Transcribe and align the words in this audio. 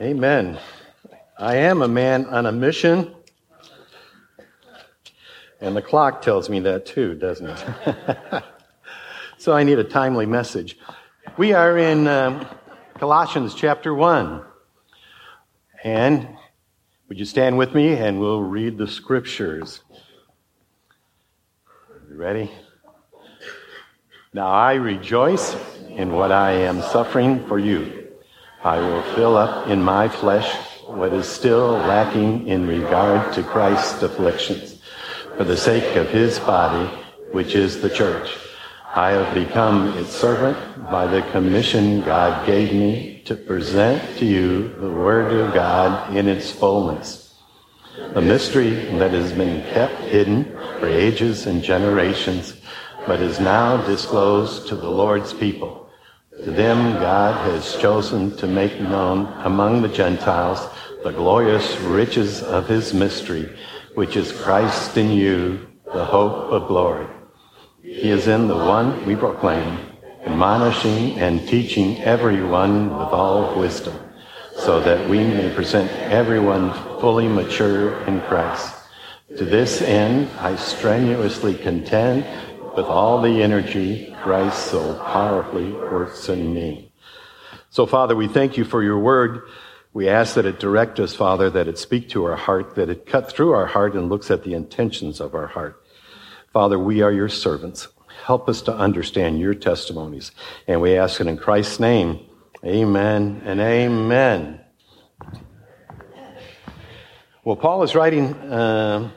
Amen. 0.00 0.58
I 1.36 1.56
am 1.56 1.82
a 1.82 1.88
man 1.88 2.24
on 2.24 2.46
a 2.46 2.52
mission. 2.52 3.14
And 5.60 5.76
the 5.76 5.82
clock 5.82 6.22
tells 6.22 6.48
me 6.48 6.60
that 6.60 6.86
too, 6.86 7.14
doesn't 7.16 7.46
it? 7.46 8.44
so 9.36 9.52
I 9.52 9.62
need 9.62 9.78
a 9.78 9.84
timely 9.84 10.24
message. 10.24 10.78
We 11.36 11.52
are 11.52 11.76
in 11.76 12.08
um, 12.08 12.46
Colossians 12.94 13.54
chapter 13.54 13.94
1. 13.94 14.42
And 15.84 16.28
would 17.10 17.18
you 17.18 17.26
stand 17.26 17.58
with 17.58 17.74
me 17.74 17.92
and 17.92 18.18
we'll 18.18 18.40
read 18.40 18.78
the 18.78 18.86
scriptures? 18.86 19.82
You 22.08 22.16
ready? 22.16 22.50
Now 24.32 24.46
I 24.46 24.74
rejoice 24.76 25.54
in 25.90 26.12
what 26.12 26.32
I 26.32 26.52
am 26.52 26.80
suffering 26.80 27.46
for 27.46 27.58
you 27.58 27.99
I 28.62 28.78
will 28.78 29.02
fill 29.14 29.38
up 29.38 29.68
in 29.68 29.82
my 29.82 30.06
flesh 30.06 30.54
what 30.86 31.14
is 31.14 31.26
still 31.26 31.72
lacking 31.72 32.46
in 32.46 32.66
regard 32.66 33.32
to 33.32 33.42
Christ's 33.42 34.02
afflictions 34.02 34.82
for 35.38 35.44
the 35.44 35.56
sake 35.56 35.96
of 35.96 36.10
his 36.10 36.38
body, 36.40 36.86
which 37.32 37.54
is 37.54 37.80
the 37.80 37.88
church. 37.88 38.36
I 38.94 39.12
have 39.12 39.32
become 39.32 39.96
its 39.96 40.10
servant 40.10 40.58
by 40.90 41.06
the 41.06 41.22
commission 41.30 42.02
God 42.02 42.44
gave 42.44 42.74
me 42.74 43.22
to 43.24 43.34
present 43.34 44.18
to 44.18 44.26
you 44.26 44.68
the 44.74 44.90
Word 44.90 45.32
of 45.32 45.54
God 45.54 46.14
in 46.14 46.28
its 46.28 46.50
fullness. 46.50 47.38
A 48.14 48.20
mystery 48.20 48.74
that 48.98 49.12
has 49.12 49.32
been 49.32 49.62
kept 49.72 50.00
hidden 50.02 50.44
for 50.80 50.86
ages 50.86 51.46
and 51.46 51.62
generations, 51.62 52.60
but 53.06 53.20
is 53.20 53.40
now 53.40 53.78
disclosed 53.86 54.68
to 54.68 54.76
the 54.76 54.90
Lord's 54.90 55.32
people. 55.32 55.79
To 56.44 56.50
them, 56.50 56.94
God 56.94 57.34
has 57.50 57.76
chosen 57.76 58.34
to 58.38 58.46
make 58.46 58.80
known 58.80 59.26
among 59.44 59.82
the 59.82 59.88
Gentiles 59.88 60.66
the 61.04 61.12
glorious 61.12 61.76
riches 61.80 62.42
of 62.42 62.66
his 62.66 62.94
mystery, 62.94 63.54
which 63.94 64.16
is 64.16 64.32
Christ 64.32 64.96
in 64.96 65.12
you, 65.12 65.68
the 65.84 66.04
hope 66.04 66.50
of 66.50 66.66
glory. 66.66 67.06
He 67.82 68.08
is 68.08 68.26
in 68.26 68.48
the 68.48 68.56
one 68.56 69.04
we 69.04 69.16
proclaim, 69.16 69.80
admonishing 70.24 71.18
and 71.18 71.46
teaching 71.46 72.00
everyone 72.00 72.88
with 72.88 73.08
all 73.08 73.58
wisdom, 73.60 73.98
so 74.56 74.80
that 74.80 75.10
we 75.10 75.18
may 75.18 75.54
present 75.54 75.90
everyone 76.10 76.72
fully 77.00 77.28
mature 77.28 78.02
in 78.04 78.22
Christ. 78.22 78.74
To 79.36 79.44
this 79.44 79.82
end, 79.82 80.30
I 80.38 80.56
strenuously 80.56 81.54
contend 81.54 82.24
with 82.76 82.86
all 82.86 83.20
the 83.20 83.42
energy 83.42 84.14
Christ 84.22 84.70
so 84.70 84.94
powerfully 84.94 85.72
works 85.72 86.28
in 86.28 86.54
me. 86.54 86.92
So, 87.70 87.86
Father, 87.86 88.16
we 88.16 88.28
thank 88.28 88.56
you 88.56 88.64
for 88.64 88.82
your 88.82 88.98
word. 88.98 89.42
We 89.92 90.08
ask 90.08 90.34
that 90.34 90.46
it 90.46 90.60
direct 90.60 91.00
us, 91.00 91.14
Father, 91.14 91.50
that 91.50 91.68
it 91.68 91.78
speak 91.78 92.08
to 92.10 92.24
our 92.24 92.36
heart, 92.36 92.74
that 92.76 92.88
it 92.88 93.06
cut 93.06 93.30
through 93.30 93.52
our 93.52 93.66
heart 93.66 93.94
and 93.94 94.08
looks 94.08 94.30
at 94.30 94.44
the 94.44 94.54
intentions 94.54 95.20
of 95.20 95.34
our 95.34 95.48
heart. 95.48 95.82
Father, 96.52 96.78
we 96.78 97.02
are 97.02 97.12
your 97.12 97.28
servants. 97.28 97.88
Help 98.24 98.48
us 98.48 98.62
to 98.62 98.74
understand 98.74 99.40
your 99.40 99.54
testimonies. 99.54 100.30
And 100.68 100.80
we 100.80 100.96
ask 100.96 101.20
it 101.20 101.26
in 101.26 101.36
Christ's 101.36 101.80
name. 101.80 102.20
Amen 102.64 103.42
and 103.44 103.60
amen. 103.60 104.60
Well, 107.42 107.56
Paul 107.56 107.82
is 107.82 107.94
writing 107.94 108.34
uh, 108.34 109.10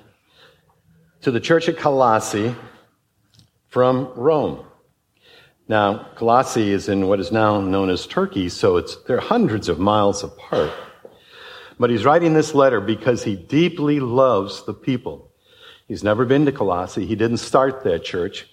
to 1.21 1.31
the 1.31 1.39
church 1.39 1.67
at 1.69 1.77
Colossae 1.77 2.55
from 3.73 4.11
Rome. 4.15 4.63
Now, 5.67 6.05
Colossae 6.13 6.71
is 6.71 6.89
in 6.89 7.07
what 7.07 7.19
is 7.19 7.31
now 7.31 7.59
known 7.59 7.89
as 7.89 8.05
Turkey, 8.05 8.47
so 8.49 8.77
it's, 8.77 8.97
they're 9.07 9.19
hundreds 9.19 9.67
of 9.67 9.79
miles 9.79 10.23
apart. 10.23 10.71
But 11.79 11.89
he's 11.89 12.05
writing 12.05 12.35
this 12.35 12.53
letter 12.53 12.79
because 12.79 13.23
he 13.23 13.35
deeply 13.35 13.99
loves 13.99 14.63
the 14.65 14.75
people. 14.75 15.31
He's 15.87 16.03
never 16.03 16.23
been 16.23 16.45
to 16.45 16.51
Colossae. 16.51 17.07
He 17.07 17.15
didn't 17.15 17.37
start 17.37 17.83
that 17.83 18.03
church. 18.03 18.47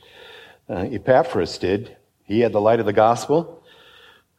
Uh, 0.70 0.88
Epaphras 0.90 1.58
did. 1.58 1.98
He 2.24 2.40
had 2.40 2.52
the 2.52 2.60
light 2.60 2.80
of 2.80 2.86
the 2.86 2.94
gospel. 2.94 3.62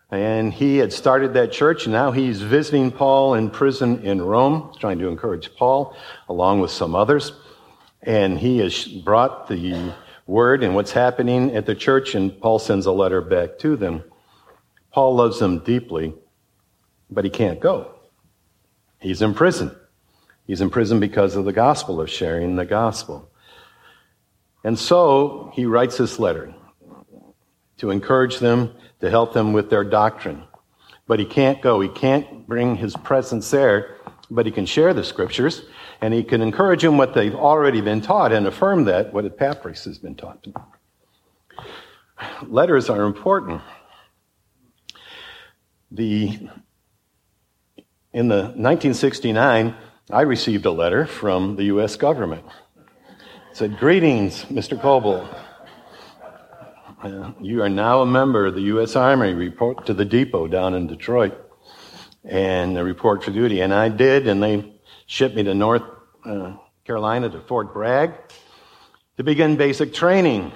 And 0.09 0.51
he 0.51 0.77
had 0.77 0.91
started 0.91 1.35
that 1.35 1.51
church, 1.51 1.85
and 1.85 1.93
now 1.93 2.09
he's 2.09 2.41
visiting 2.41 2.91
Paul 2.91 3.35
in 3.35 3.51
prison 3.51 4.03
in 4.03 4.19
Rome, 4.19 4.73
trying 4.79 4.97
to 4.97 5.09
encourage 5.09 5.53
Paul, 5.53 5.95
along 6.27 6.59
with 6.59 6.71
some 6.71 6.95
others. 6.95 7.33
And 8.01 8.39
he 8.39 8.57
has 8.57 8.85
brought 8.87 9.47
the 9.47 9.93
word 10.31 10.63
and 10.63 10.73
what's 10.73 10.93
happening 10.93 11.53
at 11.53 11.65
the 11.65 11.75
church, 11.75 12.15
and 12.15 12.39
Paul 12.39 12.57
sends 12.57 12.85
a 12.85 12.91
letter 12.93 13.19
back 13.19 13.59
to 13.59 13.75
them. 13.75 14.01
Paul 14.93 15.15
loves 15.15 15.39
them 15.39 15.59
deeply, 15.59 16.13
but 17.09 17.25
he 17.25 17.29
can't 17.29 17.59
go. 17.59 17.93
He's 18.99 19.21
in 19.21 19.33
prison. 19.33 19.75
He's 20.47 20.61
in 20.61 20.69
prison 20.69 21.01
because 21.01 21.35
of 21.35 21.43
the 21.43 21.51
gospel, 21.51 21.99
of 21.99 22.09
sharing 22.09 22.55
the 22.55 22.65
gospel. 22.65 23.29
And 24.63 24.79
so 24.79 25.51
he 25.53 25.65
writes 25.65 25.97
this 25.97 26.17
letter 26.17 26.53
to 27.79 27.89
encourage 27.89 28.39
them, 28.39 28.73
to 29.01 29.09
help 29.09 29.33
them 29.33 29.51
with 29.51 29.69
their 29.69 29.83
doctrine. 29.83 30.43
But 31.07 31.19
he 31.19 31.25
can't 31.25 31.61
go. 31.61 31.81
He 31.81 31.89
can't 31.89 32.47
bring 32.47 32.77
his 32.77 32.95
presence 32.95 33.51
there, 33.51 33.97
but 34.29 34.45
he 34.45 34.51
can 34.53 34.65
share 34.65 34.93
the 34.93 35.03
scriptures 35.03 35.63
and 36.01 36.13
he 36.13 36.23
can 36.23 36.41
encourage 36.41 36.81
them 36.81 36.97
what 36.97 37.13
they've 37.13 37.35
already 37.35 37.79
been 37.79 38.01
taught 38.01 38.31
and 38.33 38.47
affirm 38.47 38.85
that 38.85 39.13
what 39.13 39.23
Epaphras 39.23 39.85
has 39.85 39.99
been 39.99 40.15
taught. 40.15 40.45
Letters 42.47 42.89
are 42.89 43.03
important. 43.03 43.61
The, 45.91 46.49
in 48.13 48.27
the 48.27 48.43
1969, 48.55 49.75
I 50.09 50.21
received 50.21 50.65
a 50.65 50.71
letter 50.71 51.05
from 51.05 51.55
the 51.55 51.65
U.S. 51.65 51.95
government. 51.95 52.45
It 53.51 53.57
said, 53.57 53.77
Greetings, 53.77 54.45
Mr. 54.45 54.79
Coble. 54.79 55.27
Uh, 57.03 57.31
you 57.41 57.61
are 57.61 57.69
now 57.69 58.01
a 58.01 58.05
member 58.05 58.45
of 58.45 58.55
the 58.55 58.61
U.S. 58.61 58.95
Army. 58.95 59.33
Report 59.33 59.85
to 59.87 59.93
the 59.93 60.05
depot 60.05 60.47
down 60.47 60.73
in 60.75 60.87
Detroit 60.87 61.33
and 62.23 62.77
report 62.77 63.23
for 63.23 63.31
duty. 63.31 63.61
And 63.61 63.73
I 63.73 63.89
did, 63.89 64.27
and 64.27 64.41
they 64.41 64.80
shipped 65.11 65.35
me 65.35 65.43
to 65.43 65.53
North 65.53 65.83
uh, 66.23 66.53
Carolina 66.85 67.29
to 67.29 67.41
Fort 67.41 67.73
Bragg 67.73 68.13
to 69.17 69.25
begin 69.25 69.57
basic 69.57 69.93
training. 69.93 70.53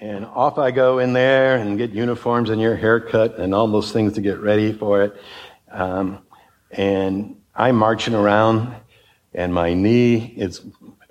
And 0.00 0.24
off 0.24 0.58
I 0.58 0.72
go 0.72 0.98
in 0.98 1.12
there 1.12 1.54
and 1.54 1.78
get 1.78 1.92
uniforms 1.92 2.50
and 2.50 2.60
your 2.60 2.74
haircut 2.74 3.38
and 3.38 3.54
all 3.54 3.68
those 3.68 3.92
things 3.92 4.14
to 4.14 4.20
get 4.20 4.40
ready 4.40 4.72
for 4.72 5.04
it. 5.04 5.16
Um, 5.70 6.26
and 6.72 7.36
I'm 7.54 7.76
marching 7.76 8.14
around, 8.14 8.74
and 9.32 9.54
my 9.54 9.74
knee 9.74 10.34
it 10.36 10.58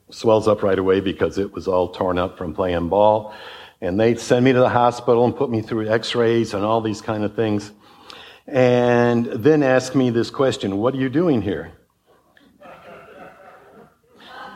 swells 0.09 0.49
up 0.49 0.61
right 0.61 0.77
away 0.77 0.99
because 0.99 1.37
it 1.37 1.53
was 1.53 1.69
all 1.69 1.87
torn 1.87 2.17
up 2.17 2.37
from 2.37 2.53
playing 2.53 2.89
ball. 2.89 3.33
And 3.79 3.97
they 3.97 4.15
send 4.15 4.43
me 4.43 4.51
to 4.51 4.59
the 4.59 4.67
hospital 4.67 5.23
and 5.23 5.33
put 5.33 5.49
me 5.49 5.61
through 5.61 5.87
X-rays 5.87 6.53
and 6.53 6.65
all 6.65 6.81
these 6.81 6.99
kind 6.99 7.23
of 7.23 7.33
things, 7.33 7.71
and 8.45 9.25
then 9.25 9.63
ask 9.63 9.95
me 9.95 10.09
this 10.09 10.29
question: 10.29 10.79
What 10.79 10.93
are 10.95 10.97
you 10.97 11.07
doing 11.07 11.41
here? 11.41 11.71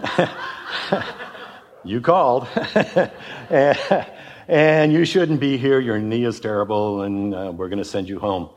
you 1.84 2.02
called. 2.02 2.48
and 4.48 4.94
you 4.94 5.06
shouldn't 5.06 5.40
be 5.40 5.58
here. 5.58 5.80
Your 5.80 6.00
knee 6.00 6.26
is 6.26 6.40
terrible, 6.40 7.02
and 7.02 7.36
uh, 7.36 7.52
we're 7.56 7.70
going 7.70 7.80
to 7.80 7.86
send 7.86 8.08
you 8.08 8.20
home. 8.20 8.50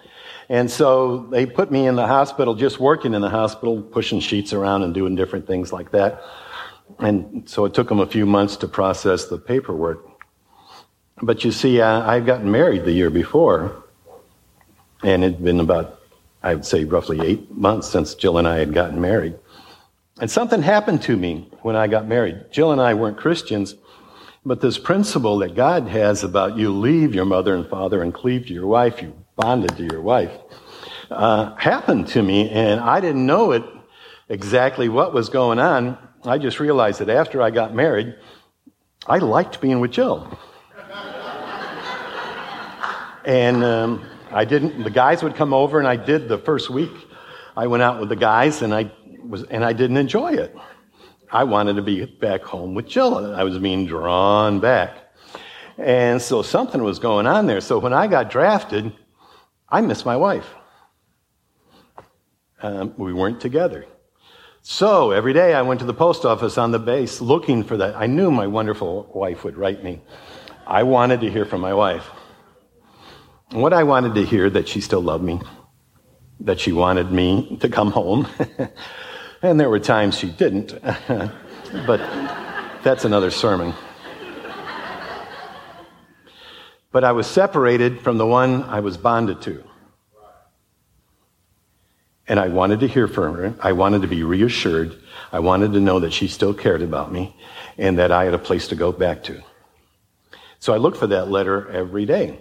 And 0.49 0.71
so 0.71 1.27
they 1.31 1.47
put 1.47 1.71
me 1.71 1.87
in 1.87 1.97
the 1.97 2.07
hospital, 2.07 2.55
just 2.55 2.81
working 2.81 3.15
in 3.15 3.23
the 3.23 3.31
hospital, 3.31 3.81
pushing 3.81 4.21
sheets 4.21 4.53
around 4.53 4.83
and 4.83 4.93
doing 4.93 5.15
different 5.15 5.47
things 5.47 5.73
like 5.73 5.93
that. 5.93 6.23
And 6.99 7.49
so 7.49 7.65
it 7.65 7.75
took 7.75 7.89
them 7.89 8.01
a 8.01 8.07
few 8.07 8.27
months 8.27 8.57
to 8.57 8.69
process 8.69 9.27
the 9.27 9.39
paperwork. 9.39 10.05
But 11.23 11.45
you 11.45 11.53
see, 11.53 11.81
I, 11.81 12.17
I'd 12.17 12.27
gotten 12.27 12.51
married 12.51 12.85
the 12.85 12.93
year 12.93 13.11
before, 13.11 13.85
and 15.03 15.23
it'd 15.23 15.45
been 15.45 15.61
about, 15.61 16.01
I 16.43 16.55
would 16.55 16.65
say, 16.65 16.85
roughly 16.85 17.21
eight 17.21 17.51
months 17.53 17.89
since 17.89 18.15
Jill 18.15 18.39
and 18.39 18.49
I 18.49 18.59
had 18.59 18.75
gotten 18.75 19.01
married. 19.01 19.39
And 20.21 20.31
something 20.31 20.61
happened 20.61 21.01
to 21.03 21.17
me 21.17 21.49
when 21.63 21.77
I 21.77 21.87
got 21.87 22.07
married. 22.07 22.45
Jill 22.51 22.73
and 22.73 22.81
I 22.81 22.93
weren't 22.93 23.17
Christians, 23.17 23.75
but 24.45 24.61
this 24.61 24.79
principle 24.79 25.39
that 25.39 25.55
God 25.55 25.89
has 25.89 26.23
about 26.23 26.59
you 26.59 26.71
leave 26.71 27.15
your 27.15 27.25
mother 27.25 27.55
and 27.55 27.67
father 27.67 28.03
and 28.03 28.13
cleave 28.13 28.47
to 28.47 28.53
your 28.53 28.67
wife, 28.67 29.01
you 29.01 29.15
bonded 29.37 29.75
to 29.79 29.83
your 29.85 30.03
wife, 30.03 30.31
uh, 31.11 31.55
happened 31.57 32.07
to 32.09 32.23
me, 32.23 32.51
and 32.51 32.81
I 32.81 33.01
didn't 33.01 33.25
know 33.25 33.53
it 33.53 33.65
exactly 34.29 34.91
what 34.91 35.15
was 35.15 35.31
going 35.31 35.59
on. 35.59 35.97
I 36.25 36.37
just 36.37 36.61
realized 36.61 37.01
that 37.01 37.09
after 37.09 37.41
I 37.41 37.51
got 37.51 37.75
married, 37.75 38.15
I 39.07 39.19
liked 39.19 39.63
being 39.63 39.81
with 39.81 39.91
Jill. 39.91 40.39
and 43.25 43.65
um, 43.65 44.07
I 44.31 44.45
didn't, 44.45 44.85
the 44.85 44.91
guys 44.91 45.23
would 45.23 45.35
come 45.35 45.55
over, 45.55 45.79
and 45.79 45.89
I 45.89 45.97
did 45.97 46.29
the 46.29 46.37
first 46.37 46.69
week. 46.69 46.93
I 47.57 47.67
went 47.67 47.83
out 47.83 48.01
with 48.01 48.11
the 48.11 48.17
guys, 48.17 48.61
and 48.61 48.75
I 48.75 48.91
was, 49.29 49.45
and 49.45 49.65
I 49.65 49.73
didn't 49.73 49.97
enjoy 49.99 50.35
it. 50.35 50.57
I 51.33 51.45
wanted 51.45 51.77
to 51.77 51.83
be 51.83 52.05
back 52.07 52.43
home 52.43 52.75
with 52.75 52.89
Jill. 52.89 53.35
I 53.35 53.45
was 53.45 53.59
being 53.59 53.87
drawn 53.87 54.61
back. 54.61 54.97
And 55.79 56.21
so 56.21 56.43
something 56.43 56.83
was 56.83 56.99
going 56.99 57.27
on 57.27 57.47
there. 57.47 57.61
So 57.61 57.79
when 57.79 57.93
I 57.93 58.07
got 58.07 58.31
drafted, 58.31 58.93
I 59.69 59.81
missed 59.81 60.05
my 60.07 60.17
wife. 60.17 60.49
um, 62.63 62.95
we 62.97 63.13
weren't 63.13 63.41
together. 63.41 63.87
So 64.63 65.11
every 65.13 65.33
day 65.33 65.55
I 65.55 65.63
went 65.63 65.81
to 65.81 65.87
the 65.87 65.95
post 65.95 66.25
office 66.25 66.59
on 66.59 66.71
the 66.71 66.79
base 66.79 67.21
looking 67.21 67.65
for 67.65 67.79
that. 67.79 67.97
I 67.97 68.07
knew 68.07 68.31
my 68.31 68.47
wonderful 68.47 69.11
wife 69.15 69.45
would 69.45 69.57
write 69.57 69.83
me. 69.83 70.03
I 70.67 70.83
wanted 70.83 71.21
to 71.23 71.31
hear 71.31 71.45
from 71.47 71.61
my 71.61 71.75
wife. 71.75 72.07
What 73.53 73.73
I 73.73 73.85
wanted 73.85 74.15
to 74.17 74.25
hear 74.25 74.51
that 74.51 74.69
she 74.69 74.81
still 74.81 75.01
loved 75.01 75.25
me, 75.25 75.41
that 76.41 76.61
she 76.61 76.73
wanted 76.73 77.11
me 77.11 77.57
to 77.61 77.69
come 77.69 77.91
home. 77.91 78.29
and 79.43 79.59
there 79.59 79.71
were 79.71 79.81
times 79.81 80.19
she 80.19 80.31
didn't. 80.31 80.79
but 81.87 82.01
that's 82.83 83.05
another 83.05 83.31
sermon. 83.31 83.75
But 86.93 87.05
I 87.05 87.13
was 87.13 87.27
separated 87.27 88.01
from 88.01 88.19
the 88.19 88.27
one 88.27 88.65
I 88.65 88.81
was 88.81 88.97
bonded 88.97 89.43
to. 89.43 89.63
And 92.27 92.39
I 92.39 92.49
wanted 92.49 92.81
to 92.81 92.89
hear 92.89 93.09
from 93.09 93.35
her. 93.35 93.55
I 93.61 93.73
wanted 93.73 94.03
to 94.03 94.09
be 94.09 94.23
reassured. 94.23 94.97
I 95.33 95.41
wanted 95.41 95.73
to 95.73 95.81
know 95.81 96.01
that 96.01 96.13
she 96.13 96.29
still 96.29 96.55
cared 96.55 96.83
about 96.83 97.13
me 97.13 97.37
and 97.79 97.99
that 97.99 98.13
I 98.13 98.25
had 98.25 98.35
a 98.35 98.39
place 98.39 98.69
to 98.69 98.75
go 98.75 98.93
back 98.93 99.25
to. 99.25 99.43
So 100.59 100.75
I 100.75 100.77
looked 100.77 100.99
for 100.99 101.07
that 101.09 101.31
letter 101.31 101.71
every 101.71 102.07
day. 102.07 102.39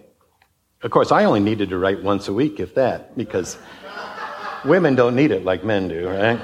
Of 0.81 0.92
course, 0.92 1.12
I 1.12 1.25
only 1.25 1.40
needed 1.40 1.69
to 1.69 1.78
write 1.78 2.04
once 2.04 2.28
a 2.28 2.34
week, 2.34 2.60
if 2.60 2.75
that, 2.75 3.18
because 3.18 3.57
women 4.66 4.95
don't 4.95 5.16
need 5.16 5.31
it 5.31 5.44
like 5.44 5.63
men 5.63 5.88
do, 5.88 6.07
right? 6.10 6.40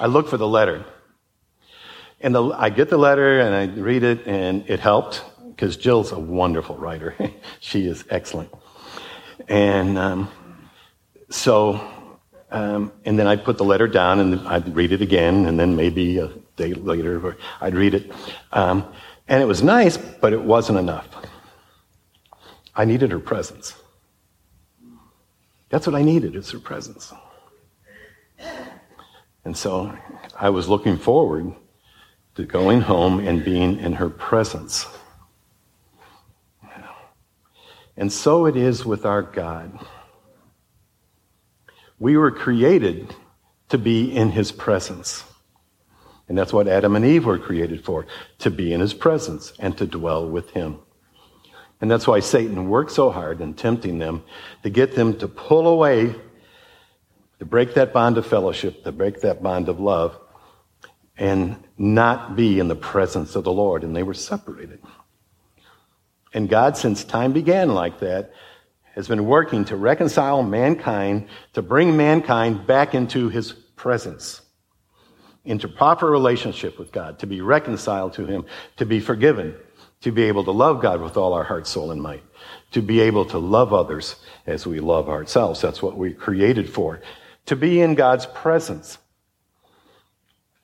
I 0.00 0.06
look 0.06 0.28
for 0.28 0.36
the 0.36 0.46
letter. 0.46 0.84
And 2.20 2.34
the, 2.34 2.44
I 2.50 2.70
get 2.70 2.88
the 2.88 2.98
letter 2.98 3.40
and 3.40 3.54
I 3.54 3.80
read 3.80 4.02
it, 4.02 4.26
and 4.26 4.68
it 4.68 4.80
helped 4.80 5.22
because 5.50 5.76
Jill's 5.76 6.12
a 6.12 6.18
wonderful 6.18 6.76
writer. 6.76 7.16
she 7.60 7.86
is 7.86 8.04
excellent. 8.10 8.50
And 9.48 9.98
um, 9.98 10.30
so, 11.30 11.80
um, 12.50 12.92
and 13.04 13.18
then 13.18 13.26
I'd 13.26 13.44
put 13.44 13.58
the 13.58 13.64
letter 13.64 13.88
down 13.88 14.20
and 14.20 14.46
I'd 14.48 14.74
read 14.74 14.92
it 14.92 15.02
again, 15.02 15.46
and 15.46 15.58
then 15.58 15.76
maybe 15.76 16.18
a 16.18 16.28
day 16.56 16.74
later 16.74 17.36
I'd 17.60 17.74
read 17.74 17.94
it. 17.94 18.12
Um, 18.52 18.84
and 19.26 19.42
it 19.42 19.46
was 19.46 19.62
nice, 19.62 19.96
but 19.96 20.32
it 20.32 20.42
wasn't 20.42 20.78
enough. 20.78 21.08
I 22.74 22.84
needed 22.84 23.10
her 23.10 23.18
presence. 23.18 23.74
That's 25.68 25.86
what 25.86 25.94
I 25.94 26.02
needed, 26.02 26.34
is 26.34 26.50
her 26.52 26.58
presence. 26.58 27.12
And 29.48 29.56
so 29.56 29.96
I 30.38 30.50
was 30.50 30.68
looking 30.68 30.98
forward 30.98 31.54
to 32.34 32.44
going 32.44 32.82
home 32.82 33.18
and 33.18 33.42
being 33.42 33.78
in 33.78 33.94
her 33.94 34.10
presence. 34.10 34.86
And 37.96 38.12
so 38.12 38.44
it 38.44 38.58
is 38.58 38.84
with 38.84 39.06
our 39.06 39.22
God. 39.22 39.78
We 41.98 42.18
were 42.18 42.30
created 42.30 43.14
to 43.70 43.78
be 43.78 44.14
in 44.14 44.32
his 44.32 44.52
presence. 44.52 45.24
And 46.28 46.36
that's 46.36 46.52
what 46.52 46.68
Adam 46.68 46.94
and 46.94 47.06
Eve 47.06 47.24
were 47.24 47.38
created 47.38 47.82
for 47.82 48.06
to 48.40 48.50
be 48.50 48.74
in 48.74 48.80
his 48.80 48.92
presence 48.92 49.54
and 49.58 49.78
to 49.78 49.86
dwell 49.86 50.28
with 50.28 50.50
him. 50.50 50.80
And 51.80 51.90
that's 51.90 52.06
why 52.06 52.20
Satan 52.20 52.68
worked 52.68 52.90
so 52.90 53.10
hard 53.10 53.40
in 53.40 53.54
tempting 53.54 53.98
them 53.98 54.24
to 54.62 54.68
get 54.68 54.94
them 54.94 55.16
to 55.20 55.26
pull 55.26 55.66
away, 55.66 56.14
to 57.38 57.44
break 57.44 57.74
that 57.74 57.92
bond 57.92 58.18
of 58.18 58.26
fellowship, 58.26 58.84
to 58.84 58.92
break 58.92 59.20
that 59.20 59.42
bond 59.42 59.68
of 59.68 59.80
love, 59.80 60.18
and 61.16 61.56
not 61.76 62.36
be 62.36 62.58
in 62.58 62.68
the 62.68 62.76
presence 62.76 63.36
of 63.36 63.44
the 63.44 63.52
Lord. 63.52 63.84
And 63.84 63.94
they 63.94 64.02
were 64.02 64.14
separated. 64.14 64.80
And 66.32 66.48
God, 66.48 66.76
since 66.76 67.04
time 67.04 67.32
began 67.32 67.70
like 67.70 68.00
that, 68.00 68.32
has 68.94 69.08
been 69.08 69.26
working 69.26 69.64
to 69.66 69.76
reconcile 69.76 70.42
mankind, 70.42 71.28
to 71.52 71.62
bring 71.62 71.96
mankind 71.96 72.66
back 72.66 72.94
into 72.94 73.28
his 73.28 73.52
presence, 73.52 74.42
into 75.44 75.68
proper 75.68 76.10
relationship 76.10 76.78
with 76.78 76.90
God, 76.90 77.20
to 77.20 77.26
be 77.26 77.40
reconciled 77.40 78.14
to 78.14 78.26
him, 78.26 78.44
to 78.76 78.84
be 78.84 78.98
forgiven, 78.98 79.54
to 80.00 80.10
be 80.10 80.24
able 80.24 80.44
to 80.44 80.50
love 80.50 80.82
God 80.82 81.00
with 81.00 81.16
all 81.16 81.32
our 81.32 81.44
heart, 81.44 81.66
soul, 81.66 81.90
and 81.92 82.02
might, 82.02 82.22
to 82.72 82.82
be 82.82 83.00
able 83.00 83.24
to 83.26 83.38
love 83.38 83.72
others 83.72 84.16
as 84.46 84.66
we 84.66 84.80
love 84.80 85.08
ourselves. 85.08 85.60
That's 85.60 85.82
what 85.82 85.96
we 85.96 86.12
created 86.12 86.68
for, 86.68 87.00
to 87.48 87.56
be 87.56 87.80
in 87.80 87.94
God's 87.94 88.26
presence. 88.26 88.98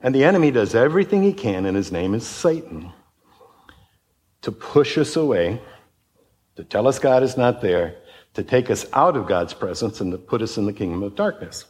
And 0.00 0.14
the 0.14 0.24
enemy 0.24 0.50
does 0.50 0.74
everything 0.74 1.22
he 1.22 1.32
can, 1.32 1.64
and 1.64 1.74
his 1.74 1.90
name 1.90 2.14
is 2.14 2.26
Satan 2.26 2.92
to 4.42 4.52
push 4.52 4.98
us 4.98 5.16
away, 5.16 5.62
to 6.56 6.64
tell 6.64 6.86
us 6.86 6.98
God 6.98 7.22
is 7.22 7.38
not 7.38 7.62
there, 7.62 7.96
to 8.34 8.42
take 8.42 8.70
us 8.70 8.84
out 8.92 9.16
of 9.16 9.26
God's 9.26 9.54
presence, 9.54 10.02
and 10.02 10.12
to 10.12 10.18
put 10.18 10.42
us 10.42 10.58
in 10.58 10.66
the 10.66 10.74
kingdom 10.74 11.02
of 11.02 11.16
darkness. 11.16 11.64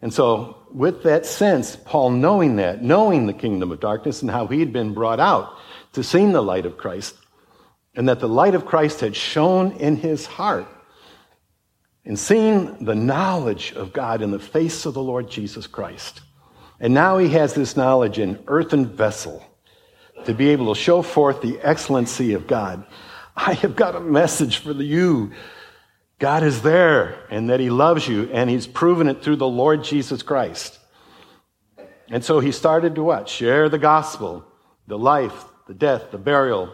And 0.00 0.14
so, 0.14 0.62
with 0.72 1.02
that 1.02 1.26
sense, 1.26 1.74
Paul 1.74 2.10
knowing 2.10 2.56
that, 2.56 2.84
knowing 2.84 3.26
the 3.26 3.32
kingdom 3.32 3.72
of 3.72 3.80
darkness 3.80 4.22
and 4.22 4.30
how 4.30 4.46
he 4.46 4.60
had 4.60 4.72
been 4.72 4.94
brought 4.94 5.18
out 5.18 5.58
to 5.94 6.04
see 6.04 6.24
the 6.30 6.40
light 6.40 6.66
of 6.66 6.76
Christ, 6.76 7.16
and 7.96 8.08
that 8.08 8.20
the 8.20 8.28
light 8.28 8.54
of 8.54 8.64
Christ 8.64 9.00
had 9.00 9.16
shone 9.16 9.72
in 9.72 9.96
his 9.96 10.24
heart, 10.24 10.68
and 12.06 12.18
seeing 12.18 12.84
the 12.84 12.94
knowledge 12.94 13.72
of 13.72 13.92
God 13.92 14.22
in 14.22 14.30
the 14.30 14.38
face 14.38 14.86
of 14.86 14.94
the 14.94 15.02
Lord 15.02 15.28
Jesus 15.28 15.66
Christ. 15.66 16.22
And 16.80 16.94
now 16.94 17.18
he 17.18 17.30
has 17.30 17.52
this 17.52 17.76
knowledge 17.76 18.18
in 18.18 18.42
earthen 18.46 18.86
vessel 18.86 19.44
to 20.24 20.32
be 20.32 20.50
able 20.50 20.72
to 20.72 20.80
show 20.80 21.02
forth 21.02 21.42
the 21.42 21.58
excellency 21.60 22.32
of 22.32 22.46
God. 22.46 22.86
I 23.36 23.54
have 23.54 23.76
got 23.76 23.96
a 23.96 24.00
message 24.00 24.58
for 24.58 24.72
you. 24.72 25.32
God 26.18 26.42
is 26.42 26.62
there 26.62 27.26
and 27.30 27.50
that 27.50 27.60
He 27.60 27.68
loves 27.68 28.08
you, 28.08 28.30
and 28.32 28.48
He's 28.48 28.66
proven 28.66 29.08
it 29.08 29.22
through 29.22 29.36
the 29.36 29.48
Lord 29.48 29.84
Jesus 29.84 30.22
Christ. 30.22 30.78
And 32.08 32.24
so 32.24 32.40
He 32.40 32.52
started 32.52 32.94
to 32.94 33.02
what? 33.02 33.28
Share 33.28 33.68
the 33.68 33.78
gospel, 33.78 34.44
the 34.86 34.98
life, 34.98 35.44
the 35.66 35.74
death, 35.74 36.10
the 36.10 36.18
burial, 36.18 36.72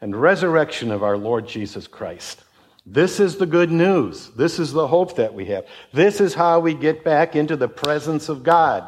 and 0.00 0.14
resurrection 0.14 0.92
of 0.92 1.02
our 1.02 1.18
Lord 1.18 1.48
Jesus 1.48 1.88
Christ. 1.88 2.44
This 2.86 3.18
is 3.18 3.36
the 3.36 3.46
good 3.46 3.72
news. 3.72 4.30
This 4.30 4.60
is 4.60 4.72
the 4.72 4.86
hope 4.86 5.16
that 5.16 5.34
we 5.34 5.46
have. 5.46 5.66
This 5.92 6.20
is 6.20 6.34
how 6.34 6.60
we 6.60 6.72
get 6.72 7.02
back 7.02 7.34
into 7.34 7.56
the 7.56 7.66
presence 7.66 8.28
of 8.28 8.44
God 8.44 8.84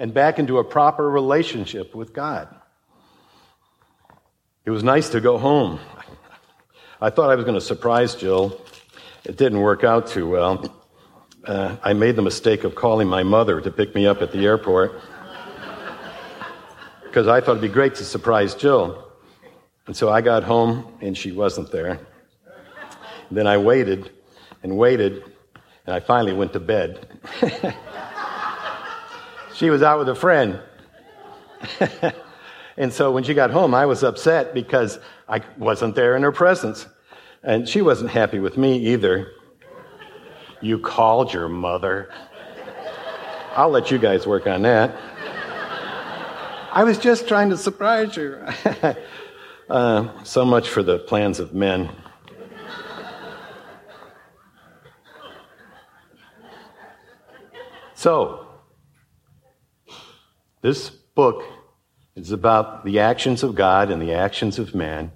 and 0.00 0.12
back 0.12 0.40
into 0.40 0.58
a 0.58 0.64
proper 0.64 1.08
relationship 1.08 1.94
with 1.94 2.12
God. 2.12 2.52
It 4.64 4.70
was 4.70 4.82
nice 4.82 5.08
to 5.10 5.20
go 5.20 5.38
home. 5.38 5.78
I 7.00 7.10
thought 7.10 7.30
I 7.30 7.36
was 7.36 7.44
going 7.44 7.54
to 7.54 7.60
surprise 7.60 8.16
Jill. 8.16 8.60
It 9.24 9.36
didn't 9.36 9.60
work 9.60 9.84
out 9.84 10.08
too 10.08 10.28
well. 10.28 10.74
Uh, 11.44 11.76
I 11.82 11.92
made 11.92 12.16
the 12.16 12.22
mistake 12.22 12.64
of 12.64 12.74
calling 12.74 13.06
my 13.06 13.22
mother 13.22 13.60
to 13.60 13.70
pick 13.70 13.94
me 13.94 14.04
up 14.04 14.20
at 14.20 14.32
the 14.32 14.44
airport 14.44 15.00
because 17.04 17.28
I 17.28 17.40
thought 17.40 17.52
it'd 17.52 17.62
be 17.62 17.68
great 17.68 17.94
to 17.96 18.04
surprise 18.04 18.56
Jill. 18.56 19.06
And 19.86 19.96
so 19.96 20.10
I 20.10 20.22
got 20.22 20.42
home 20.42 20.92
and 21.00 21.16
she 21.16 21.30
wasn't 21.30 21.70
there. 21.70 22.00
Then 23.30 23.46
I 23.46 23.58
waited 23.58 24.10
and 24.62 24.76
waited 24.76 25.24
and 25.86 25.94
I 25.94 26.00
finally 26.00 26.32
went 26.34 26.52
to 26.52 26.60
bed. 26.60 27.06
she 29.54 29.70
was 29.70 29.82
out 29.82 29.98
with 29.98 30.08
a 30.08 30.14
friend. 30.14 30.60
And 32.78 32.92
so 32.92 33.10
when 33.10 33.24
she 33.24 33.34
got 33.34 33.50
home, 33.50 33.74
I 33.74 33.86
was 33.86 34.04
upset 34.04 34.54
because 34.54 35.00
I 35.28 35.42
wasn't 35.58 35.96
there 35.96 36.16
in 36.16 36.22
her 36.22 36.30
presence. 36.30 36.86
And 37.42 37.68
she 37.68 37.82
wasn't 37.82 38.10
happy 38.10 38.38
with 38.38 38.56
me 38.56 38.78
either. 38.92 39.32
You 40.60 40.78
called 40.78 41.32
your 41.34 41.48
mother. 41.48 42.08
I'll 43.56 43.70
let 43.70 43.90
you 43.90 43.98
guys 43.98 44.28
work 44.28 44.46
on 44.46 44.62
that. 44.62 44.96
I 46.70 46.84
was 46.84 46.98
just 46.98 47.26
trying 47.26 47.50
to 47.50 47.56
surprise 47.56 48.16
you. 48.16 48.38
uh, 49.70 50.22
so 50.22 50.44
much 50.44 50.68
for 50.68 50.84
the 50.84 51.00
plans 51.00 51.40
of 51.40 51.52
men. 51.52 51.90
So, 57.98 58.46
this 60.62 60.88
book 60.88 61.42
is 62.14 62.30
about 62.30 62.84
the 62.84 63.00
actions 63.00 63.42
of 63.42 63.56
God 63.56 63.90
and 63.90 64.00
the 64.00 64.14
actions 64.14 64.60
of 64.60 64.72
man, 64.72 65.10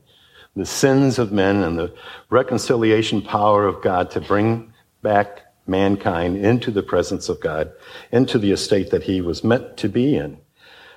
the 0.56 0.66
sins 0.66 1.20
of 1.20 1.30
men 1.30 1.62
and 1.62 1.78
the 1.78 1.94
reconciliation 2.28 3.22
power 3.22 3.68
of 3.68 3.82
God 3.82 4.10
to 4.10 4.20
bring 4.20 4.72
back 5.00 5.42
mankind 5.64 6.36
into 6.36 6.72
the 6.72 6.82
presence 6.82 7.28
of 7.28 7.38
God, 7.38 7.70
into 8.10 8.36
the 8.36 8.50
estate 8.50 8.90
that 8.90 9.04
he 9.04 9.20
was 9.20 9.44
meant 9.44 9.76
to 9.76 9.88
be 9.88 10.16
in. 10.16 10.38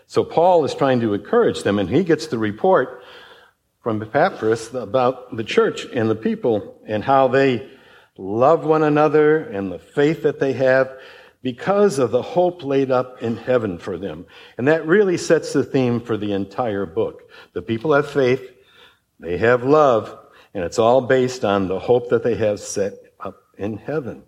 So 0.08 0.24
Paul 0.24 0.66
is 0.66 0.74
trying 0.74 1.02
to 1.02 1.14
encourage 1.14 1.62
them, 1.62 1.78
and 1.78 1.88
he 1.88 2.04
gets 2.04 2.26
the 2.26 2.40
report 2.40 3.04
from 3.84 4.02
Epaphras 4.02 4.74
about 4.74 5.38
the 5.38 5.44
church 5.44 5.86
and 5.94 6.10
the 6.10 6.16
people 6.16 6.82
and 6.88 7.04
how 7.04 7.28
they 7.28 7.70
love 8.18 8.66
one 8.66 8.82
another 8.82 9.38
and 9.38 9.72
the 9.72 9.78
faith 9.78 10.24
that 10.24 10.40
they 10.40 10.54
have 10.54 10.92
because 11.46 12.00
of 12.00 12.10
the 12.10 12.24
hope 12.24 12.64
laid 12.64 12.90
up 12.90 13.22
in 13.22 13.38
heaven 13.38 13.78
for 13.78 14.00
them. 14.00 14.26
And 14.58 14.68
that 14.68 14.88
really 14.88 15.16
sets 15.16 15.54
the 15.54 15.64
theme 15.64 16.02
for 16.02 16.18
the 16.18 16.32
entire 16.32 16.88
book. 16.88 17.30
The 17.54 17.62
people 17.62 17.94
have 17.94 18.10
faith, 18.10 18.42
they 19.20 19.38
have 19.38 19.64
love, 19.64 20.18
And 20.56 20.64
it's 20.64 20.80
all 20.80 21.02
based 21.02 21.46
on 21.46 21.68
the 21.68 21.78
hope 21.78 22.10
that 22.10 22.24
they 22.24 22.34
have 22.34 22.60
set 22.60 22.94
up 23.20 23.44
in 23.60 23.78
heaven. 23.78 24.24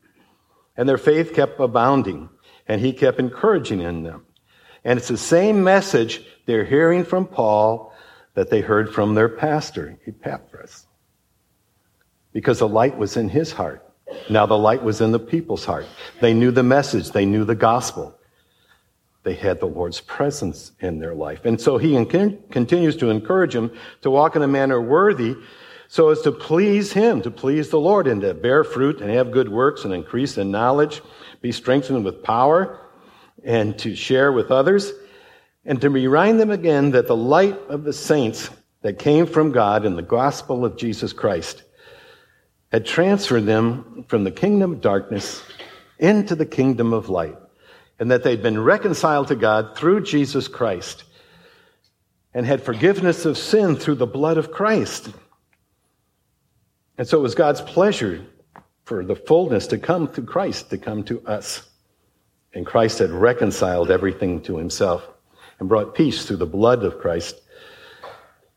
And 0.76 0.88
their 0.88 1.00
faith 1.00 1.34
kept 1.34 1.60
abounding, 1.60 2.30
and 2.68 2.80
he 2.80 2.94
kept 2.94 3.18
encouraging 3.18 3.82
in 3.82 4.04
them. 4.04 4.28
And 4.84 5.00
it's 5.00 5.08
the 5.08 5.18
same 5.18 5.64
message 5.64 6.24
they're 6.46 6.66
hearing 6.66 7.04
from 7.04 7.26
Paul 7.26 7.96
that 8.36 8.52
they 8.52 8.62
heard 8.62 8.94
from 8.94 9.16
their 9.16 9.30
pastor, 9.30 9.98
Epaphras. 10.06 10.86
Because 12.32 12.60
the 12.60 12.68
light 12.68 12.96
was 12.96 13.18
in 13.18 13.28
his 13.28 13.52
heart. 13.52 13.87
Now 14.30 14.46
the 14.46 14.58
light 14.58 14.84
was 14.84 15.02
in 15.02 15.12
the 15.12 15.20
people's 15.20 15.66
heart. 15.66 15.86
They 16.22 16.34
knew 16.34 16.52
the 16.52 16.64
message, 16.64 17.12
they 17.12 17.26
knew 17.26 17.44
the 17.44 17.56
gospel. 17.56 18.14
They 19.24 19.34
had 19.34 19.60
the 19.60 19.66
Lord's 19.66 20.00
presence 20.00 20.72
in 20.80 21.00
their 21.00 21.14
life. 21.14 21.44
And 21.44 21.60
so 21.60 21.78
he 21.78 21.94
continues 22.06 22.96
to 22.98 23.10
encourage 23.10 23.54
them 23.54 23.72
to 24.02 24.10
walk 24.10 24.38
in 24.38 24.42
a 24.42 24.48
manner 24.48 24.82
worthy 24.82 25.36
so 25.90 26.10
as 26.10 26.22
to 26.22 26.32
please 26.32 26.94
him, 26.94 27.22
to 27.22 27.32
please 27.32 27.70
the 27.70 27.80
Lord, 27.80 28.08
and 28.08 28.22
to 28.22 28.34
bear 28.34 28.64
fruit 28.64 29.02
and 29.02 29.10
have 29.10 29.32
good 29.32 29.50
works 29.50 29.86
and 29.86 29.94
increase 29.94 30.38
in 30.38 30.52
knowledge, 30.52 31.02
be 31.42 31.52
strengthened 31.52 32.04
with 32.04 32.24
power, 32.24 32.80
and 33.44 33.78
to 33.80 33.96
share 33.96 34.32
with 34.32 34.52
others, 34.52 34.92
and 35.66 35.80
to 35.82 35.90
remind 35.90 36.40
them 36.40 36.52
again 36.52 36.92
that 36.92 37.08
the 37.08 37.16
light 37.16 37.58
of 37.70 37.84
the 37.84 37.94
saints 37.94 38.50
that 38.82 39.00
came 39.00 39.26
from 39.26 39.52
God 39.52 39.86
in 39.86 39.96
the 39.96 40.02
gospel 40.02 40.66
of 40.66 40.78
Jesus 40.78 41.14
Christ 41.14 41.64
had 42.72 42.86
transferred 42.86 43.46
them 43.46 44.06
from 44.08 44.24
the 44.24 44.32
kingdom 44.32 44.74
of 44.74 44.82
darkness 44.82 45.42
into 46.00 46.36
the 46.36 46.46
kingdom 46.46 46.94
of 46.94 47.10
light, 47.10 47.38
and 48.00 48.12
that 48.12 48.24
they'd 48.24 48.44
been 48.44 48.62
reconciled 48.62 49.28
to 49.30 49.36
God 49.36 49.78
through 49.78 50.02
Jesus 50.02 50.48
Christ 50.48 51.04
and 52.34 52.46
had 52.46 52.62
forgiveness 52.62 53.26
of 53.26 53.38
sin 53.38 53.76
through 53.76 53.96
the 53.96 54.06
blood 54.06 54.38
of 54.38 54.52
Christ. 54.52 55.10
And 56.98 57.08
so 57.08 57.18
it 57.18 57.22
was 57.22 57.36
God's 57.36 57.62
pleasure 57.62 58.24
for 58.84 59.04
the 59.04 59.16
fullness 59.16 59.68
to 59.68 59.78
come 59.78 60.08
through 60.08 60.26
Christ, 60.26 60.70
to 60.70 60.78
come 60.78 61.04
to 61.06 61.26
us. 61.26 61.68
And 62.54 62.66
Christ 62.66 63.00
had 63.00 63.10
reconciled 63.10 63.90
everything 63.90 64.42
to 64.44 64.58
himself 64.58 65.08
and 65.60 65.68
brought 65.68 65.96
peace 65.96 66.26
through 66.26 66.38
the 66.38 66.46
blood 66.46 66.84
of 66.84 67.00
Christ. 67.00 67.42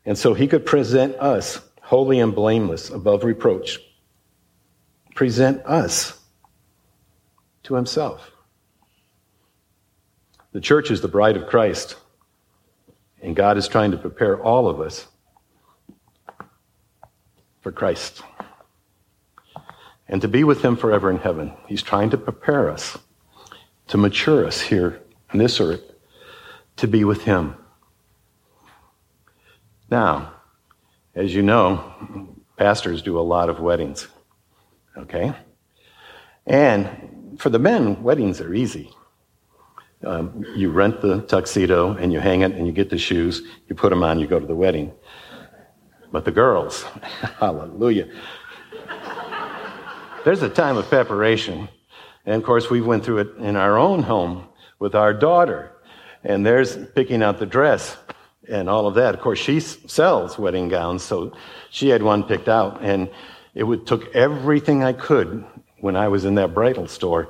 And 0.05 0.17
so 0.17 0.33
he 0.33 0.47
could 0.47 0.65
present 0.65 1.15
us 1.15 1.59
holy 1.81 2.19
and 2.19 2.35
blameless 2.35 2.89
above 2.89 3.23
reproach 3.23 3.79
present 5.13 5.65
us 5.65 6.19
to 7.63 7.75
himself. 7.75 8.31
The 10.51 10.61
church 10.61 10.91
is 10.91 11.01
the 11.01 11.07
bride 11.07 11.37
of 11.37 11.47
Christ, 11.47 11.95
and 13.21 13.35
God 13.35 13.57
is 13.57 13.67
trying 13.67 13.91
to 13.91 13.97
prepare 13.97 14.41
all 14.41 14.67
of 14.67 14.81
us 14.81 15.07
for 17.61 17.71
Christ 17.71 18.21
and 20.07 20.21
to 20.21 20.27
be 20.27 20.43
with 20.43 20.61
him 20.61 20.75
forever 20.75 21.09
in 21.09 21.17
heaven. 21.17 21.53
He's 21.67 21.81
trying 21.81 22.09
to 22.09 22.17
prepare 22.17 22.69
us 22.69 22.97
to 23.87 23.97
mature 23.97 24.45
us 24.45 24.59
here 24.59 25.01
on 25.31 25.39
this 25.39 25.59
earth 25.61 25.81
to 26.77 26.87
be 26.87 27.03
with 27.03 27.23
him. 27.23 27.55
Now, 29.89 30.33
as 31.15 31.33
you 31.33 31.41
know, 31.41 32.35
pastors 32.57 33.01
do 33.01 33.19
a 33.19 33.21
lot 33.21 33.49
of 33.49 33.59
weddings. 33.59 34.07
Okay? 35.01 35.33
And 36.45 37.37
for 37.37 37.49
the 37.49 37.59
men, 37.59 38.01
weddings 38.03 38.41
are 38.41 38.53
easy. 38.53 38.91
Um, 40.03 40.43
you 40.55 40.71
rent 40.71 41.01
the 41.01 41.21
tuxedo 41.21 41.95
and 41.95 42.11
you 42.11 42.19
hang 42.19 42.41
it 42.41 42.53
and 42.53 42.65
you 42.65 42.73
get 42.73 42.89
the 42.89 42.97
shoes, 42.97 43.43
you 43.67 43.75
put 43.75 43.91
them 43.91 44.03
on, 44.03 44.19
you 44.19 44.27
go 44.27 44.39
to 44.39 44.47
the 44.47 44.55
wedding. 44.55 44.91
But 46.11 46.25
the 46.25 46.31
girls, 46.31 46.83
hallelujah. 47.39 48.09
There's 50.25 50.41
a 50.41 50.49
time 50.49 50.77
of 50.77 50.87
preparation. 50.87 51.69
And 52.25 52.35
of 52.35 52.43
course, 52.43 52.69
we 52.69 52.81
went 52.81 53.03
through 53.05 53.19
it 53.19 53.37
in 53.37 53.55
our 53.55 53.77
own 53.77 54.03
home 54.03 54.47
with 54.79 54.95
our 54.95 55.13
daughter. 55.13 55.71
And 56.23 56.45
there's 56.45 56.77
picking 56.93 57.23
out 57.23 57.39
the 57.39 57.45
dress 57.45 57.97
and 58.47 58.69
all 58.69 58.87
of 58.87 58.95
that. 58.95 59.15
Of 59.15 59.21
course, 59.21 59.39
she 59.39 59.59
sells 59.59 60.37
wedding 60.37 60.67
gowns, 60.67 61.03
so 61.03 61.33
she 61.69 61.89
had 61.89 62.03
one 62.03 62.23
picked 62.23 62.49
out. 62.49 62.79
And 62.81 63.09
it 63.53 63.85
took 63.85 64.15
everything 64.15 64.83
I 64.83 64.93
could 64.93 65.45
when 65.79 65.95
I 65.95 66.07
was 66.07 66.25
in 66.25 66.35
that 66.35 66.53
bridal 66.53 66.87
store 66.87 67.29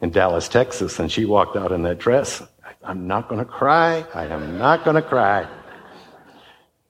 in 0.00 0.10
Dallas, 0.10 0.48
Texas, 0.48 0.98
and 0.98 1.10
she 1.10 1.24
walked 1.24 1.56
out 1.56 1.72
in 1.72 1.82
that 1.82 1.98
dress. 1.98 2.42
I'm 2.82 3.06
not 3.06 3.28
going 3.28 3.40
to 3.40 3.50
cry. 3.50 4.06
I 4.14 4.26
am 4.26 4.58
not 4.58 4.84
going 4.84 4.96
to 4.96 5.02
cry. 5.02 5.48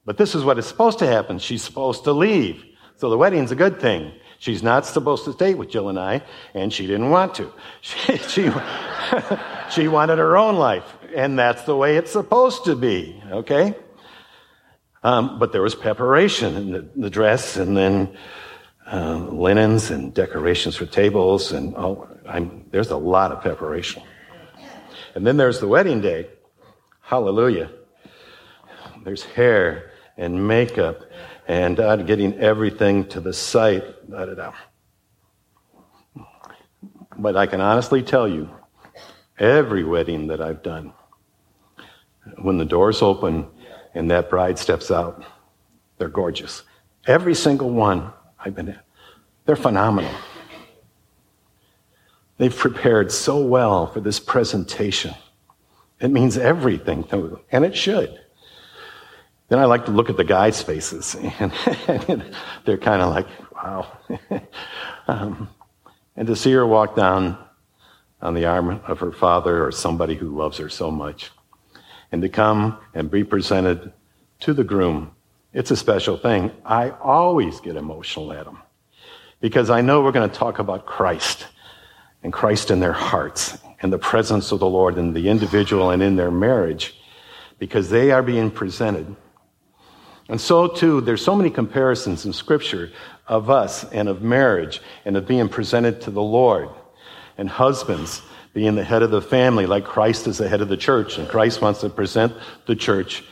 But 0.05 0.17
this 0.17 0.35
is 0.35 0.45
what 0.45 0.59
is 0.59 0.67
supposed 0.67 0.99
to 1.01 1.07
happen. 1.07 1.39
She's 1.39 1.63
supposed 1.63 2.05
to 2.05 2.13
leave. 2.13 2.65
So 2.97 3.11
the 3.11 3.19
wedding's 3.19 3.51
a 3.51 3.57
good 3.57 3.81
thing. 3.81 4.13
She's 4.39 4.63
not 4.63 4.87
supposed 4.87 5.25
to 5.27 5.33
stay 5.33 5.55
with 5.55 5.69
Jill 5.69 5.89
and 5.89 5.99
I, 5.99 6.23
and 6.55 6.73
she 6.73 6.87
didn't 6.87 7.11
want 7.11 7.35
to. 7.37 7.53
She, 7.81 8.17
she, 8.17 8.51
she 9.71 9.89
wanted 9.89 10.19
her 10.19 10.37
own 10.37 10.57
life, 10.57 10.97
and 11.15 11.39
that's 11.39 11.63
the 11.65 11.77
way 11.77 11.97
it's 11.97 12.11
supposed 12.11 12.65
to 12.65 12.75
be, 12.75 13.23
okay? 13.31 13.75
Um, 15.03 15.39
but 15.39 15.53
there 15.53 15.63
was 15.63 15.75
preparation 15.75 16.57
in 16.57 16.73
the, 16.73 16.89
the 16.97 17.11
dress, 17.11 17.57
and 17.57 17.77
then 17.77 18.17
uh, 18.93 19.19
linens 19.31 19.91
and 19.91 20.13
decorations 20.13 20.77
for 20.77 20.87
tables, 20.87 21.53
and 21.53 21.75
oh, 21.77 22.09
I'm, 22.29 22.67
there's 22.71 22.91
a 22.91 22.97
lot 22.97 23.33
of 23.33 23.41
preparation. 23.41 24.03
And 25.15 25.27
then 25.27 25.37
there's 25.37 25.61
the 25.61 25.69
wedding 25.69 26.01
day. 26.01 26.29
Hallelujah. 27.01 27.71
There's 29.05 29.25
hair 29.25 29.93
and 30.17 30.47
makeup 30.47 31.03
and 31.49 31.81
uh, 31.81 31.97
getting 31.97 32.39
everything 32.39 33.07
to 33.09 33.21
the 33.21 33.33
site. 33.33 34.11
Da, 34.11 34.27
da, 34.27 34.35
da. 34.35 34.53
But 37.19 37.37
I 37.37 37.47
can 37.47 37.61
honestly 37.61 38.03
tell 38.03 38.29
you, 38.29 38.49
every 39.39 39.85
wedding 39.85 40.29
that 40.29 40.41
I've 40.41 40.63
done, 40.63 40.93
when 42.43 42.59
the 42.59 42.65
doors 42.65 43.03
open 43.03 43.49
and 43.95 44.11
that 44.11 44.31
bride 44.31 44.59
steps 44.59 44.91
out, 44.91 45.25
they're 45.99 46.09
gorgeous. 46.09 46.63
Every 47.07 47.35
single 47.35 47.71
one 47.71 48.13
I've 48.45 48.55
been. 48.55 48.79
They're 49.45 49.57
phenomenal. 49.57 50.13
They've 52.39 52.57
prepared 52.57 53.13
so 53.13 53.39
well 53.39 53.87
for 53.87 54.01
this 54.01 54.19
presentation. 54.19 55.15
It 56.01 56.11
means 56.11 56.39
everything, 56.39 57.05
and 57.53 57.65
it 57.65 57.77
should. 57.77 58.19
Then 59.49 59.59
I 59.59 59.67
like 59.67 59.85
to 59.87 59.91
look 59.91 60.09
at 60.09 60.17
the 60.17 60.25
guys' 60.25 60.63
faces, 60.63 61.15
and, 61.39 62.25
they're 62.65 62.79
kind 62.79 63.03
of 63.03 63.11
like, 63.11 63.27
wow. 63.53 63.99
um, 65.09 65.49
and 66.17 66.27
to 66.29 66.37
see 66.37 66.53
her 66.53 66.67
walk 66.67 66.97
down 66.97 67.37
on 68.23 68.35
the 68.35 68.47
arm 68.47 68.81
of 68.87 69.01
her 69.01 69.13
father 69.13 69.67
or 69.67 69.73
somebody 69.73 70.15
who 70.15 70.35
loves 70.35 70.57
her 70.57 70.69
so 70.71 70.91
much, 70.91 71.31
and 72.11 72.23
to 72.23 72.29
come 72.29 72.79
and 72.95 73.11
be 73.11 73.23
presented 73.23 73.93
to 74.41 74.55
the 74.55 74.65
groom 74.65 75.11
it's 75.53 75.71
a 75.71 75.77
special 75.77 76.17
thing. 76.17 76.53
I 76.65 76.91
always 76.91 77.61
get 77.61 77.77
emotional 77.77 78.33
at 78.33 78.45
them 78.45 78.59
because 79.41 79.71
I 79.71 79.81
know 79.81 80.03
we're 80.03 80.13
going 80.13 80.29
to 80.29 80.37
talk 80.37 80.59
about 80.59 80.87
Christ 80.87 81.47
and 82.23 82.33
Christ 82.33 82.71
in 82.71 82.81
their 82.81 82.93
hearts 82.93 83.59
and 83.81 83.93
the 83.93 83.99
presence 83.99 84.53
of 84.53 84.61
the 84.61 84.69
Lord 84.69 84.99
in 84.99 85.13
the 85.13 85.29
individual 85.29 85.91
and 85.91 86.03
in 86.03 86.17
their 86.17 86.31
marriage 86.31 86.95
because 87.59 87.91
they 87.91 88.11
are 88.11 88.23
being 88.23 88.51
presented. 88.51 89.17
And 90.29 90.41
so, 90.41 90.69
too, 90.69 91.01
there's 91.01 91.25
so 91.25 91.35
many 91.35 91.51
comparisons 91.51 92.25
in 92.25 92.33
Scripture 92.33 92.93
of 93.27 93.51
us 93.51 93.85
and 93.93 94.09
of 94.09 94.23
marriage 94.23 94.81
and 95.05 95.17
of 95.17 95.27
being 95.27 95.49
presented 95.49 96.01
to 96.03 96.11
the 96.11 96.23
Lord 96.23 96.69
and 97.37 97.49
husbands 97.49 98.23
being 98.53 98.75
the 98.75 98.85
head 98.85 99.03
of 99.03 99.11
the 99.11 99.23
family 99.23 99.67
like 99.67 99.85
Christ 99.85 100.27
is 100.27 100.39
the 100.39 100.49
head 100.49 100.61
of 100.61 100.69
the 100.69 100.77
church 100.77 101.19
and 101.19 101.29
Christ 101.29 101.61
wants 101.61 101.81
to 101.81 101.89
present 101.89 102.33
the 102.67 102.75
church 102.75 103.25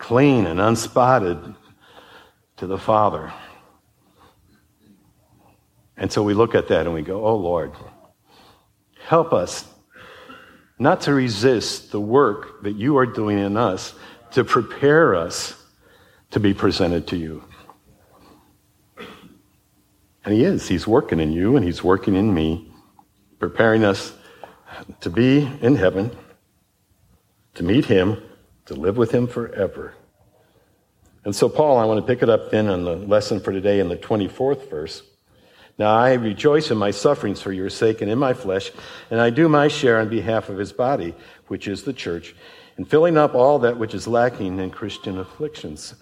clean 0.00 0.46
and 0.46 0.58
unspotted 0.58 1.54
to 2.56 2.66
the 2.66 2.78
Father. 2.78 3.32
And 5.96 6.10
so 6.10 6.22
we 6.22 6.34
look 6.34 6.54
at 6.54 6.68
that 6.68 6.86
and 6.86 6.94
we 6.94 7.02
go, 7.02 7.24
Oh 7.24 7.36
Lord, 7.36 7.72
help 9.06 9.32
us 9.32 9.64
not 10.78 11.02
to 11.02 11.12
resist 11.12 11.92
the 11.92 12.00
work 12.00 12.62
that 12.62 12.72
you 12.72 12.96
are 12.96 13.06
doing 13.06 13.38
in 13.38 13.56
us 13.56 13.94
to 14.32 14.42
prepare 14.42 15.14
us 15.14 15.54
to 16.30 16.40
be 16.40 16.54
presented 16.54 17.06
to 17.08 17.16
you. 17.16 17.44
And 20.24 20.34
He 20.34 20.44
is. 20.44 20.66
He's 20.66 20.86
working 20.86 21.20
in 21.20 21.32
you 21.32 21.56
and 21.56 21.64
He's 21.64 21.84
working 21.84 22.16
in 22.16 22.32
me, 22.32 22.72
preparing 23.38 23.84
us 23.84 24.14
to 25.00 25.10
be 25.10 25.48
in 25.60 25.76
heaven, 25.76 26.16
to 27.54 27.62
meet 27.62 27.84
Him 27.84 28.22
to 28.70 28.74
live 28.74 28.96
with 28.96 29.10
him 29.10 29.26
forever. 29.26 29.94
And 31.24 31.34
so, 31.34 31.48
Paul, 31.48 31.76
I 31.76 31.84
want 31.86 31.98
to 31.98 32.06
pick 32.06 32.22
it 32.22 32.30
up 32.30 32.52
then 32.52 32.68
on 32.68 32.84
the 32.84 32.94
lesson 32.94 33.40
for 33.40 33.52
today 33.52 33.80
in 33.80 33.88
the 33.88 33.96
24th 33.96 34.70
verse. 34.70 35.02
Now 35.76 35.92
I 35.96 36.12
rejoice 36.12 36.70
in 36.70 36.78
my 36.78 36.92
sufferings 36.92 37.42
for 37.42 37.52
your 37.52 37.68
sake 37.68 38.00
and 38.00 38.08
in 38.08 38.18
my 38.18 38.32
flesh, 38.32 38.70
and 39.10 39.20
I 39.20 39.30
do 39.30 39.48
my 39.48 39.66
share 39.66 39.98
on 39.98 40.08
behalf 40.08 40.48
of 40.48 40.56
his 40.56 40.72
body, 40.72 41.14
which 41.48 41.66
is 41.66 41.82
the 41.82 41.92
church, 41.92 42.36
in 42.78 42.84
filling 42.84 43.18
up 43.18 43.34
all 43.34 43.58
that 43.58 43.76
which 43.76 43.92
is 43.92 44.06
lacking 44.06 44.60
in 44.60 44.70
Christian 44.70 45.18
afflictions. 45.18 45.94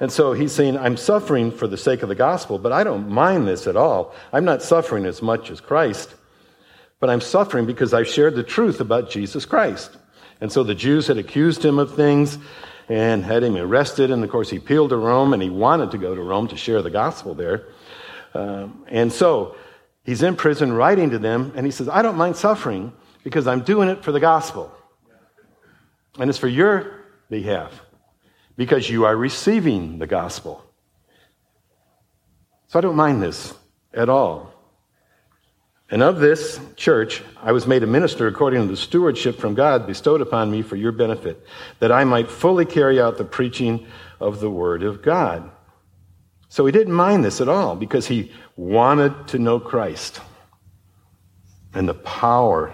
And 0.00 0.10
so 0.10 0.32
he's 0.32 0.52
saying, 0.52 0.76
I'm 0.76 0.96
suffering 0.96 1.52
for 1.52 1.68
the 1.68 1.76
sake 1.76 2.02
of 2.02 2.08
the 2.08 2.16
gospel, 2.16 2.58
but 2.58 2.72
I 2.72 2.82
don't 2.82 3.08
mind 3.08 3.46
this 3.46 3.68
at 3.68 3.76
all. 3.76 4.12
I'm 4.32 4.44
not 4.44 4.60
suffering 4.60 5.06
as 5.06 5.22
much 5.22 5.52
as 5.52 5.60
Christ, 5.60 6.16
but 6.98 7.10
I'm 7.10 7.20
suffering 7.20 7.64
because 7.64 7.94
I've 7.94 8.08
shared 8.08 8.34
the 8.34 8.42
truth 8.42 8.80
about 8.80 9.08
Jesus 9.08 9.44
Christ. 9.44 9.96
And 10.40 10.52
so 10.52 10.62
the 10.62 10.74
Jews 10.74 11.06
had 11.08 11.18
accused 11.18 11.64
him 11.64 11.78
of 11.78 11.94
things 11.94 12.38
and 12.88 13.24
had 13.24 13.42
him 13.42 13.56
arrested. 13.56 14.10
And 14.10 14.22
of 14.22 14.30
course, 14.30 14.50
he 14.50 14.56
appealed 14.56 14.90
to 14.90 14.96
Rome 14.96 15.32
and 15.32 15.42
he 15.42 15.50
wanted 15.50 15.90
to 15.90 15.98
go 15.98 16.14
to 16.14 16.22
Rome 16.22 16.48
to 16.48 16.56
share 16.56 16.82
the 16.82 16.90
gospel 16.90 17.34
there. 17.34 17.68
Um, 18.34 18.84
and 18.88 19.12
so 19.12 19.56
he's 20.04 20.22
in 20.22 20.36
prison 20.36 20.72
writing 20.72 21.10
to 21.10 21.18
them, 21.18 21.52
and 21.56 21.66
he 21.66 21.72
says, 21.72 21.88
I 21.88 22.02
don't 22.02 22.16
mind 22.16 22.36
suffering 22.36 22.92
because 23.24 23.46
I'm 23.46 23.62
doing 23.62 23.88
it 23.88 24.04
for 24.04 24.12
the 24.12 24.20
gospel. 24.20 24.72
And 26.18 26.28
it's 26.30 26.38
for 26.38 26.48
your 26.48 27.04
behalf 27.30 27.82
because 28.56 28.90
you 28.90 29.04
are 29.04 29.16
receiving 29.16 29.98
the 29.98 30.06
gospel. 30.06 30.64
So 32.68 32.78
I 32.78 32.82
don't 32.82 32.96
mind 32.96 33.22
this 33.22 33.54
at 33.94 34.08
all. 34.08 34.52
And 35.90 36.02
of 36.02 36.18
this 36.18 36.60
church, 36.76 37.22
I 37.42 37.52
was 37.52 37.66
made 37.66 37.82
a 37.82 37.86
minister 37.86 38.26
according 38.26 38.62
to 38.62 38.68
the 38.68 38.76
stewardship 38.76 39.38
from 39.38 39.54
God 39.54 39.86
bestowed 39.86 40.20
upon 40.20 40.50
me 40.50 40.60
for 40.60 40.76
your 40.76 40.92
benefit, 40.92 41.46
that 41.78 41.90
I 41.90 42.04
might 42.04 42.30
fully 42.30 42.66
carry 42.66 43.00
out 43.00 43.16
the 43.16 43.24
preaching 43.24 43.86
of 44.20 44.40
the 44.40 44.50
Word 44.50 44.82
of 44.82 45.00
God. 45.00 45.50
So 46.50 46.66
he 46.66 46.72
didn't 46.72 46.92
mind 46.92 47.24
this 47.24 47.40
at 47.40 47.48
all 47.48 47.74
because 47.74 48.06
he 48.06 48.32
wanted 48.56 49.28
to 49.28 49.38
know 49.38 49.60
Christ 49.60 50.20
and 51.72 51.88
the 51.88 51.94
power 51.94 52.72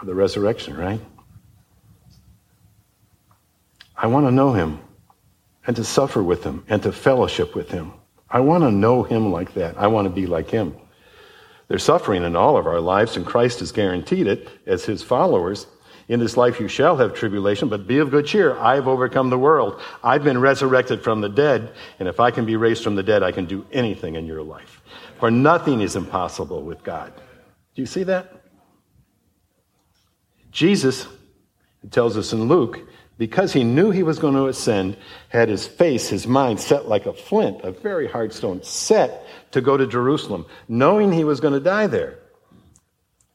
of 0.00 0.06
the 0.06 0.14
resurrection, 0.14 0.76
right? 0.76 1.00
I 3.96 4.06
want 4.06 4.26
to 4.26 4.30
know 4.30 4.52
him 4.52 4.80
and 5.66 5.76
to 5.76 5.84
suffer 5.84 6.22
with 6.22 6.42
him 6.42 6.64
and 6.68 6.82
to 6.82 6.92
fellowship 6.92 7.54
with 7.54 7.70
him. 7.70 7.92
I 8.28 8.40
want 8.40 8.62
to 8.62 8.70
know 8.70 9.02
him 9.02 9.30
like 9.30 9.54
that. 9.54 9.76
I 9.76 9.88
want 9.88 10.06
to 10.06 10.10
be 10.10 10.26
like 10.26 10.48
him. 10.48 10.76
There's 11.70 11.84
suffering 11.84 12.24
in 12.24 12.34
all 12.34 12.56
of 12.56 12.66
our 12.66 12.80
lives, 12.80 13.16
and 13.16 13.24
Christ 13.24 13.60
has 13.60 13.70
guaranteed 13.70 14.26
it 14.26 14.48
as 14.66 14.84
his 14.84 15.04
followers. 15.04 15.68
In 16.08 16.18
this 16.18 16.36
life 16.36 16.58
you 16.58 16.66
shall 16.66 16.96
have 16.96 17.14
tribulation, 17.14 17.68
but 17.68 17.86
be 17.86 17.98
of 17.98 18.10
good 18.10 18.26
cheer. 18.26 18.58
I've 18.58 18.88
overcome 18.88 19.30
the 19.30 19.38
world. 19.38 19.80
I've 20.02 20.24
been 20.24 20.40
resurrected 20.40 21.00
from 21.00 21.20
the 21.20 21.28
dead, 21.28 21.72
and 22.00 22.08
if 22.08 22.18
I 22.18 22.32
can 22.32 22.44
be 22.44 22.56
raised 22.56 22.82
from 22.82 22.96
the 22.96 23.04
dead, 23.04 23.22
I 23.22 23.30
can 23.30 23.46
do 23.46 23.64
anything 23.70 24.16
in 24.16 24.26
your 24.26 24.42
life. 24.42 24.82
For 25.20 25.30
nothing 25.30 25.80
is 25.80 25.94
impossible 25.94 26.60
with 26.64 26.82
God. 26.82 27.12
Do 27.76 27.82
you 27.82 27.86
see 27.86 28.02
that? 28.02 28.42
Jesus, 30.50 31.06
tells 31.92 32.16
us 32.16 32.32
in 32.32 32.48
Luke, 32.48 32.80
because 33.20 33.52
he 33.52 33.64
knew 33.64 33.90
he 33.90 34.02
was 34.02 34.18
going 34.18 34.32
to 34.32 34.46
ascend, 34.46 34.96
had 35.28 35.50
his 35.50 35.66
face, 35.66 36.08
his 36.08 36.26
mind 36.26 36.58
set 36.58 36.88
like 36.88 37.04
a 37.04 37.12
flint, 37.12 37.60
a 37.62 37.70
very 37.70 38.08
hard 38.08 38.32
stone, 38.32 38.62
set 38.62 39.26
to 39.50 39.60
go 39.60 39.76
to 39.76 39.86
Jerusalem, 39.86 40.46
knowing 40.68 41.12
he 41.12 41.24
was 41.24 41.38
going 41.38 41.52
to 41.52 41.60
die 41.60 41.86
there. 41.86 42.18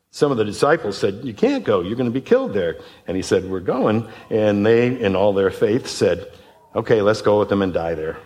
Some 0.10 0.32
of 0.32 0.38
the 0.38 0.44
disciples 0.44 0.98
said, 0.98 1.24
You 1.24 1.36
can't 1.36 1.64
go, 1.64 1.82
you're 1.82 1.98
going 1.98 2.12
to 2.12 2.20
be 2.20 2.26
killed 2.26 2.52
there. 2.52 2.78
And 3.06 3.16
he 3.16 3.22
said, 3.22 3.48
We're 3.48 3.60
going. 3.60 4.10
And 4.32 4.66
they, 4.66 4.88
in 5.00 5.16
all 5.16 5.34
their 5.34 5.52
faith, 5.52 5.86
said, 5.86 6.32
Okay, 6.76 7.04
let's 7.04 7.22
go 7.22 7.38
with 7.38 7.50
them 7.50 7.62
and 7.62 7.72
die 7.72 7.94
there. 7.94 8.18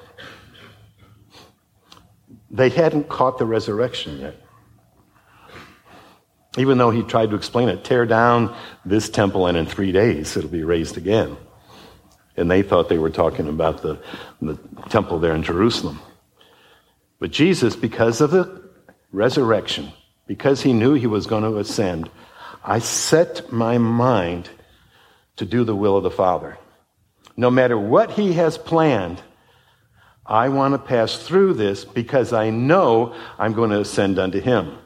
They 2.49 2.69
hadn't 2.69 3.09
caught 3.09 3.37
the 3.37 3.45
resurrection 3.45 4.21
yet. 4.21 4.41
Even 6.57 6.77
though 6.77 6.91
he 6.91 7.03
tried 7.03 7.31
to 7.31 7.35
explain 7.35 7.67
it, 7.67 7.83
tear 7.83 8.05
down 8.05 8.55
this 8.85 9.09
temple 9.09 9.45
and 9.45 9.57
in 9.57 9.65
three 9.65 9.91
days 9.91 10.37
it'll 10.37 10.49
be 10.49 10.63
raised 10.63 10.95
again. 10.95 11.35
And 12.39 12.49
they 12.49 12.63
thought 12.63 12.89
they 12.89 12.97
were 12.97 13.09
talking 13.09 13.47
about 13.47 13.81
the, 13.81 13.99
the 14.41 14.57
temple 14.89 15.19
there 15.19 15.35
in 15.35 15.43
Jerusalem. 15.43 15.99
But 17.19 17.31
Jesus, 17.31 17.75
because 17.75 18.21
of 18.21 18.31
the 18.31 18.69
resurrection, 19.11 19.91
because 20.25 20.61
he 20.61 20.73
knew 20.73 20.93
he 20.93 21.07
was 21.07 21.27
going 21.27 21.43
to 21.43 21.57
ascend, 21.57 22.09
I 22.63 22.79
set 22.79 23.51
my 23.51 23.77
mind 23.77 24.49
to 25.35 25.45
do 25.45 25.63
the 25.63 25.75
will 25.75 25.97
of 25.97 26.03
the 26.03 26.11
Father. 26.11 26.57
No 27.35 27.51
matter 27.51 27.77
what 27.77 28.11
he 28.11 28.33
has 28.33 28.57
planned, 28.57 29.21
I 30.25 30.49
want 30.49 30.73
to 30.73 30.77
pass 30.77 31.17
through 31.17 31.55
this 31.55 31.83
because 31.83 32.33
I 32.33 32.51
know 32.51 33.15
I'm 33.37 33.53
going 33.53 33.71
to 33.71 33.81
ascend 33.81 34.19
unto 34.19 34.39
him. 34.39 34.77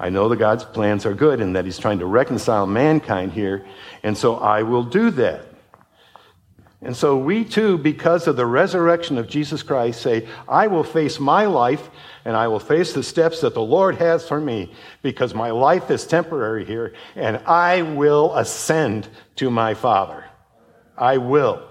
I 0.00 0.08
know 0.08 0.30
that 0.30 0.36
God's 0.36 0.64
plans 0.64 1.04
are 1.04 1.12
good 1.12 1.42
and 1.42 1.54
that 1.54 1.66
He's 1.66 1.78
trying 1.78 1.98
to 1.98 2.06
reconcile 2.06 2.66
mankind 2.66 3.32
here, 3.32 3.66
and 4.02 4.16
so 4.16 4.36
I 4.36 4.62
will 4.62 4.82
do 4.82 5.10
that. 5.10 5.49
And 6.82 6.96
so 6.96 7.16
we 7.18 7.44
too, 7.44 7.76
because 7.76 8.26
of 8.26 8.36
the 8.36 8.46
resurrection 8.46 9.18
of 9.18 9.28
Jesus 9.28 9.62
Christ, 9.62 10.00
say, 10.00 10.26
I 10.48 10.66
will 10.68 10.84
face 10.84 11.20
my 11.20 11.44
life 11.44 11.90
and 12.24 12.34
I 12.34 12.48
will 12.48 12.58
face 12.58 12.94
the 12.94 13.02
steps 13.02 13.42
that 13.42 13.52
the 13.52 13.62
Lord 13.62 13.96
has 13.96 14.26
for 14.26 14.40
me 14.40 14.72
because 15.02 15.34
my 15.34 15.50
life 15.50 15.90
is 15.90 16.06
temporary 16.06 16.64
here 16.64 16.94
and 17.16 17.36
I 17.38 17.82
will 17.82 18.34
ascend 18.34 19.08
to 19.36 19.50
my 19.50 19.74
Father. 19.74 20.24
I 20.96 21.18
will. 21.18 21.66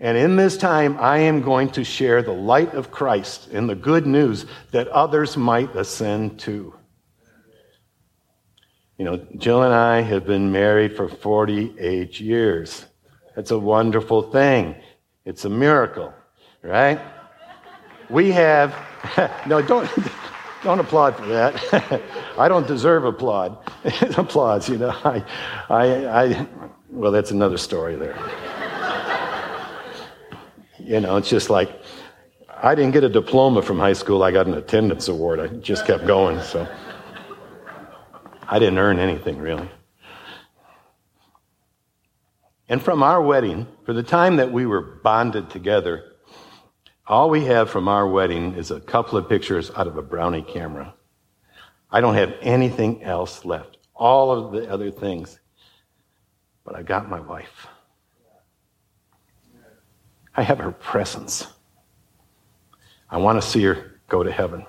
And 0.00 0.16
in 0.16 0.36
this 0.36 0.56
time, 0.56 0.96
I 0.98 1.18
am 1.18 1.42
going 1.42 1.70
to 1.70 1.84
share 1.84 2.22
the 2.22 2.32
light 2.32 2.74
of 2.74 2.90
Christ 2.90 3.48
and 3.52 3.68
the 3.68 3.74
good 3.74 4.06
news 4.06 4.46
that 4.70 4.88
others 4.88 5.36
might 5.36 5.74
ascend 5.74 6.40
to. 6.40 6.74
You 8.96 9.04
know, 9.04 9.26
Jill 9.36 9.62
and 9.62 9.74
I 9.74 10.00
have 10.00 10.26
been 10.26 10.50
married 10.50 10.96
for 10.96 11.08
48 11.08 12.20
years. 12.20 12.84
It's 13.38 13.52
a 13.52 13.58
wonderful 13.58 14.22
thing. 14.22 14.74
It's 15.24 15.44
a 15.44 15.48
miracle, 15.48 16.12
right? 16.62 17.00
We 18.10 18.32
have, 18.32 18.74
no, 19.46 19.62
don't, 19.62 19.88
don't 20.64 20.80
applaud 20.80 21.16
for 21.16 21.26
that. 21.26 22.02
I 22.38 22.48
don't 22.48 22.66
deserve 22.66 23.04
applaud. 23.04 23.56
applause, 24.16 24.68
you 24.68 24.78
know. 24.78 24.90
I, 25.04 25.24
I, 25.70 26.24
I, 26.24 26.46
well, 26.90 27.12
that's 27.12 27.30
another 27.30 27.58
story 27.58 27.94
there. 27.94 28.18
you 30.80 30.98
know, 30.98 31.16
it's 31.16 31.30
just 31.30 31.48
like, 31.48 31.80
I 32.60 32.74
didn't 32.74 32.90
get 32.90 33.04
a 33.04 33.08
diploma 33.08 33.62
from 33.62 33.78
high 33.78 33.92
school. 33.92 34.24
I 34.24 34.32
got 34.32 34.48
an 34.48 34.54
attendance 34.54 35.06
award. 35.06 35.38
I 35.38 35.46
just 35.58 35.86
kept 35.86 36.08
going, 36.08 36.42
so. 36.42 36.66
I 38.48 38.58
didn't 38.58 38.78
earn 38.78 38.98
anything 38.98 39.38
really. 39.38 39.70
And 42.68 42.82
from 42.82 43.02
our 43.02 43.22
wedding, 43.22 43.66
for 43.84 43.92
the 43.92 44.02
time 44.02 44.36
that 44.36 44.52
we 44.52 44.66
were 44.66 44.80
bonded 44.80 45.48
together, 45.48 46.12
all 47.06 47.30
we 47.30 47.46
have 47.46 47.70
from 47.70 47.88
our 47.88 48.06
wedding 48.06 48.54
is 48.54 48.70
a 48.70 48.80
couple 48.80 49.16
of 49.16 49.28
pictures 49.28 49.70
out 49.74 49.86
of 49.86 49.96
a 49.96 50.02
brownie 50.02 50.42
camera. 50.42 50.94
I 51.90 52.02
don't 52.02 52.16
have 52.16 52.34
anything 52.42 53.02
else 53.02 53.46
left. 53.46 53.78
All 53.94 54.30
of 54.30 54.52
the 54.52 54.70
other 54.70 54.90
things. 54.90 55.40
But 56.64 56.76
I 56.76 56.82
got 56.82 57.08
my 57.08 57.20
wife. 57.20 57.66
I 60.36 60.42
have 60.42 60.58
her 60.58 60.70
presence. 60.70 61.46
I 63.10 63.16
want 63.16 63.40
to 63.42 63.48
see 63.48 63.62
her 63.64 64.00
go 64.08 64.22
to 64.22 64.30
heaven. 64.30 64.66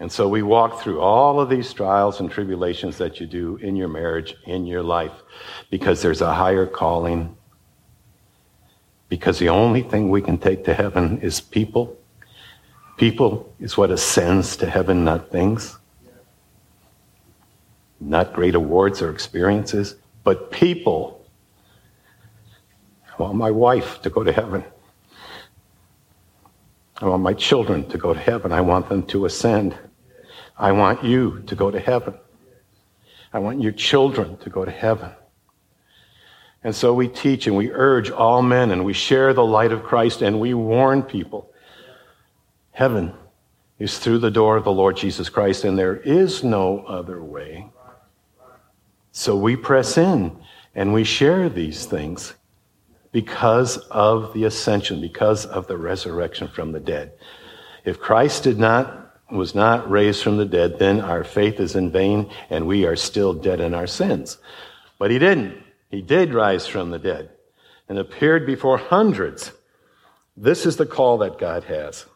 And 0.00 0.10
so 0.10 0.28
we 0.28 0.42
walk 0.42 0.80
through 0.80 1.00
all 1.00 1.40
of 1.40 1.48
these 1.48 1.72
trials 1.72 2.20
and 2.20 2.30
tribulations 2.30 2.98
that 2.98 3.18
you 3.18 3.26
do 3.26 3.56
in 3.56 3.74
your 3.74 3.88
marriage, 3.88 4.36
in 4.44 4.64
your 4.64 4.82
life, 4.82 5.12
because 5.70 6.02
there's 6.02 6.20
a 6.20 6.32
higher 6.32 6.66
calling. 6.66 7.36
Because 9.08 9.38
the 9.38 9.48
only 9.48 9.82
thing 9.82 10.10
we 10.10 10.22
can 10.22 10.38
take 10.38 10.64
to 10.66 10.74
heaven 10.74 11.20
is 11.20 11.40
people. 11.40 11.98
People 12.96 13.52
is 13.58 13.76
what 13.76 13.90
ascends 13.90 14.56
to 14.58 14.70
heaven, 14.70 15.04
not 15.04 15.30
things. 15.30 15.78
Not 18.00 18.32
great 18.32 18.54
awards 18.54 19.02
or 19.02 19.10
experiences, 19.10 19.96
but 20.22 20.52
people. 20.52 21.26
I 23.08 23.20
want 23.20 23.34
my 23.34 23.50
wife 23.50 24.00
to 24.02 24.10
go 24.10 24.22
to 24.22 24.32
heaven. 24.32 24.62
I 27.00 27.06
want 27.06 27.22
my 27.22 27.34
children 27.34 27.88
to 27.88 27.98
go 27.98 28.14
to 28.14 28.20
heaven. 28.20 28.52
I 28.52 28.60
want 28.60 28.88
them 28.88 29.02
to 29.06 29.24
ascend. 29.24 29.76
I 30.58 30.72
want 30.72 31.04
you 31.04 31.42
to 31.46 31.54
go 31.54 31.70
to 31.70 31.78
heaven. 31.78 32.14
I 33.32 33.38
want 33.38 33.60
your 33.60 33.72
children 33.72 34.36
to 34.38 34.50
go 34.50 34.64
to 34.64 34.70
heaven. 34.70 35.12
And 36.64 36.74
so 36.74 36.92
we 36.92 37.06
teach 37.06 37.46
and 37.46 37.56
we 37.56 37.70
urge 37.70 38.10
all 38.10 38.42
men 38.42 38.72
and 38.72 38.84
we 38.84 38.92
share 38.92 39.32
the 39.32 39.44
light 39.44 39.70
of 39.70 39.84
Christ 39.84 40.22
and 40.22 40.40
we 40.40 40.54
warn 40.54 41.02
people. 41.02 41.52
Heaven 42.72 43.14
is 43.78 43.98
through 43.98 44.18
the 44.18 44.30
door 44.30 44.56
of 44.56 44.64
the 44.64 44.72
Lord 44.72 44.96
Jesus 44.96 45.28
Christ 45.28 45.64
and 45.64 45.78
there 45.78 45.96
is 45.96 46.42
no 46.42 46.80
other 46.80 47.22
way. 47.22 47.70
So 49.12 49.36
we 49.36 49.54
press 49.54 49.96
in 49.96 50.36
and 50.74 50.92
we 50.92 51.04
share 51.04 51.48
these 51.48 51.86
things 51.86 52.34
because 53.12 53.78
of 53.90 54.32
the 54.34 54.44
ascension, 54.44 55.00
because 55.00 55.46
of 55.46 55.66
the 55.68 55.76
resurrection 55.76 56.48
from 56.48 56.72
the 56.72 56.80
dead. 56.80 57.12
If 57.84 58.00
Christ 58.00 58.42
did 58.42 58.58
not 58.58 59.07
was 59.30 59.54
not 59.54 59.90
raised 59.90 60.22
from 60.22 60.38
the 60.38 60.46
dead, 60.46 60.78
then 60.78 61.00
our 61.00 61.24
faith 61.24 61.60
is 61.60 61.76
in 61.76 61.90
vain 61.90 62.30
and 62.50 62.66
we 62.66 62.86
are 62.86 62.96
still 62.96 63.34
dead 63.34 63.60
in 63.60 63.74
our 63.74 63.86
sins. 63.86 64.38
But 64.98 65.10
he 65.10 65.18
didn't. 65.18 65.62
He 65.90 66.02
did 66.02 66.34
rise 66.34 66.66
from 66.66 66.90
the 66.90 66.98
dead. 66.98 67.30
and 67.88 67.98
appeared 67.98 68.46
before 68.46 68.78
hundreds. 68.78 69.52
This 70.36 70.66
is 70.66 70.76
the 70.76 70.86
call 70.86 71.18
that 71.18 71.38
God 71.38 71.64
has. 71.64 72.06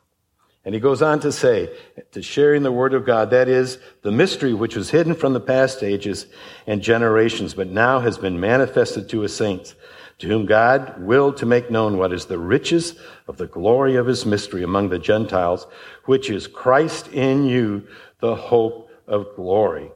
And 0.65 0.75
he 0.75 0.81
goes 0.81 1.03
on 1.03 1.19
to 1.21 1.33
say, 1.33 1.77
to 2.13 2.23
sharing 2.23 2.63
the 2.63 2.71
word 2.71 2.95
of 2.95 3.05
God, 3.05 3.31
that 3.31 3.49
is 3.49 3.79
the 4.03 4.13
mystery 4.13 4.55
which 4.55 4.77
was 4.77 4.91
hidden 4.91 5.15
from 5.15 5.33
the 5.33 5.41
past 5.41 5.83
ages 5.83 6.27
and 6.67 6.83
generations, 6.83 7.55
but 7.55 7.67
now 7.67 7.99
has 7.99 8.17
been 8.17 8.39
manifested 8.39 9.09
to 9.09 9.21
his 9.21 9.35
saints, 9.35 9.75
to 10.23 10.29
whom 10.29 10.47
God 10.47 11.03
willed 11.03 11.39
to 11.39 11.47
make 11.47 11.69
known 11.69 11.99
what 11.99 12.13
is 12.13 12.27
the 12.27 12.39
riches 12.39 12.95
of 13.27 13.39
the 13.39 13.49
glory 13.49 13.97
of 13.97 14.07
his 14.07 14.25
mystery 14.25 14.63
among 14.63 14.89
the 14.89 15.01
Gentiles, 15.01 15.67
which 16.05 16.31
is 16.31 16.47
Christ 16.47 17.09
in 17.09 17.45
you, 17.45 17.89
the 18.21 18.37
hope 18.37 18.89
of 19.09 19.35
glory. 19.35 19.91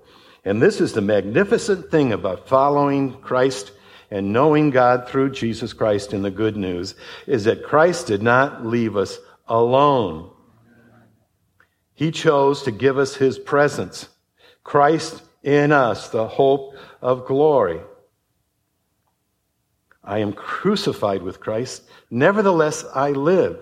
And 0.45 0.61
this 0.61 0.81
is 0.81 0.93
the 0.93 1.01
magnificent 1.01 1.93
thing 1.93 2.13
about 2.13 2.49
following 2.49 3.21
Christ 3.21 3.71
and 4.11 4.33
knowing 4.33 4.71
God 4.71 5.09
through 5.09 5.31
Jesus 5.31 5.73
Christ 5.73 6.13
in 6.13 6.23
the 6.23 6.31
good 6.33 6.57
news 6.57 6.97
is 7.29 7.45
that 7.45 7.63
Christ 7.63 8.09
did 8.09 8.21
not 8.21 8.67
leave 8.67 8.97
us 8.97 9.21
alone. 9.47 10.29
He 11.95 12.11
chose 12.11 12.65
to 12.65 12.73
give 12.73 12.99
us 12.99 13.15
his 13.15 13.39
presence. 13.39 14.09
Christ 14.65 15.23
in 15.45 15.71
us, 15.71 16.09
the 16.09 16.27
hope 16.27 16.75
of 17.01 17.27
glory. 17.27 17.79
I 20.07 20.19
am 20.19 20.33
crucified 20.33 21.23
with 21.23 21.41
Christ. 21.41 21.83
Nevertheless, 22.11 22.85
I 22.95 23.11
live. 23.11 23.61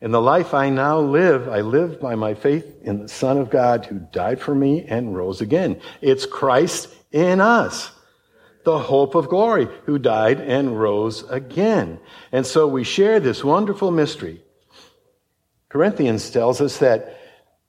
In 0.00 0.10
the 0.10 0.20
life 0.20 0.54
I 0.54 0.70
now 0.70 0.98
live, 1.00 1.48
I 1.48 1.60
live 1.60 2.00
by 2.00 2.14
my 2.14 2.34
faith 2.34 2.66
in 2.82 3.02
the 3.02 3.08
Son 3.08 3.38
of 3.38 3.50
God 3.50 3.86
who 3.86 3.98
died 3.98 4.40
for 4.40 4.54
me 4.54 4.84
and 4.84 5.16
rose 5.16 5.40
again. 5.40 5.80
It's 6.00 6.26
Christ 6.26 6.88
in 7.12 7.40
us 7.40 7.92
the 8.66 8.78
hope 8.80 9.14
of 9.14 9.28
glory, 9.28 9.68
who 9.84 9.96
died 9.96 10.40
and 10.40 10.78
rose 10.78 11.22
again. 11.30 12.00
And 12.32 12.44
so 12.44 12.66
we 12.66 12.82
share 12.82 13.20
this 13.20 13.44
wonderful 13.44 13.92
mystery. 13.92 14.42
Corinthians 15.68 16.28
tells 16.30 16.60
us 16.60 16.78
that 16.78 17.16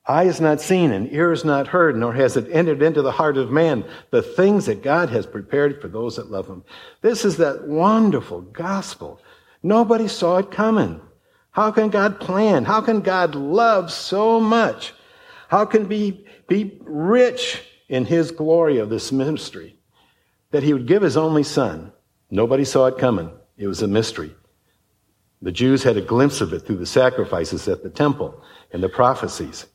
eye 0.08 0.24
is 0.24 0.42
not 0.42 0.62
seen 0.62 0.92
and 0.92 1.12
ear 1.12 1.32
is 1.32 1.44
not 1.44 1.68
heard, 1.68 1.96
nor 1.96 2.14
has 2.14 2.38
it 2.38 2.50
entered 2.52 2.82
into 2.82 3.02
the 3.02 3.12
heart 3.12 3.38
of 3.38 3.52
man 3.52 3.86
the 4.12 4.22
things 4.22 4.66
that 4.66 4.82
God 4.82 5.10
has 5.10 5.26
prepared 5.26 5.82
for 5.82 5.88
those 5.88 6.16
that 6.16 6.32
love 6.32 6.48
him. 6.48 6.64
This 7.02 7.26
is 7.26 7.38
that 7.38 7.68
wonderful 7.68 8.42
gospel. 8.42 9.22
Nobody 9.64 10.08
saw 10.08 10.38
it 10.38 10.52
coming. 10.52 11.02
How 11.52 11.72
can 11.72 11.90
God 11.90 12.20
plan? 12.20 12.66
How 12.66 12.82
can 12.82 13.02
God 13.02 13.36
love 13.36 13.92
so 13.92 14.40
much? 14.40 14.94
How 15.50 15.66
can 15.66 15.86
be 15.86 16.26
be 16.48 16.80
rich 16.82 17.64
in 17.90 18.06
his 18.06 18.32
glory 18.32 18.78
of 18.78 18.90
this 18.90 19.12
ministry? 19.12 19.78
that 20.52 20.64
he 20.64 20.74
would 20.74 20.88
give 20.88 21.02
his 21.02 21.18
only 21.18 21.44
son. 21.44 21.92
Nobody 22.30 22.66
saw 22.66 22.88
it 22.88 22.98
coming. 22.98 23.32
It 23.58 23.68
was 23.68 23.82
a 23.82 23.88
mystery. 23.88 24.34
The 25.42 25.52
Jews 25.52 25.84
had 25.84 25.98
a 25.98 26.02
glimpse 26.02 26.42
of 26.42 26.54
it 26.54 26.62
through 26.62 26.78
the 26.78 26.86
sacrifices 26.86 27.68
at 27.68 27.84
the 27.84 27.90
temple 27.90 28.42
and 28.72 28.82
the 28.82 28.90
prophecies. 28.90 29.68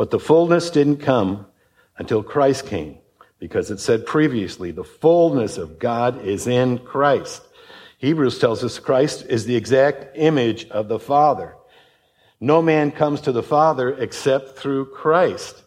But 0.00 0.10
the 0.10 0.18
fullness 0.18 0.70
didn't 0.70 1.02
come 1.02 1.44
until 1.98 2.22
Christ 2.22 2.64
came, 2.64 2.96
because 3.38 3.70
it 3.70 3.80
said 3.80 4.06
previously, 4.06 4.70
the 4.70 4.82
fullness 4.82 5.58
of 5.58 5.78
God 5.78 6.24
is 6.24 6.46
in 6.46 6.78
Christ. 6.78 7.42
Hebrews 7.98 8.38
tells 8.38 8.64
us 8.64 8.78
Christ 8.78 9.26
is 9.28 9.44
the 9.44 9.56
exact 9.56 10.16
image 10.16 10.66
of 10.70 10.88
the 10.88 10.98
Father. 10.98 11.54
No 12.40 12.62
man 12.62 12.92
comes 12.92 13.20
to 13.20 13.32
the 13.32 13.42
Father 13.42 13.90
except 13.90 14.56
through 14.56 14.86
Christ. 14.86 15.62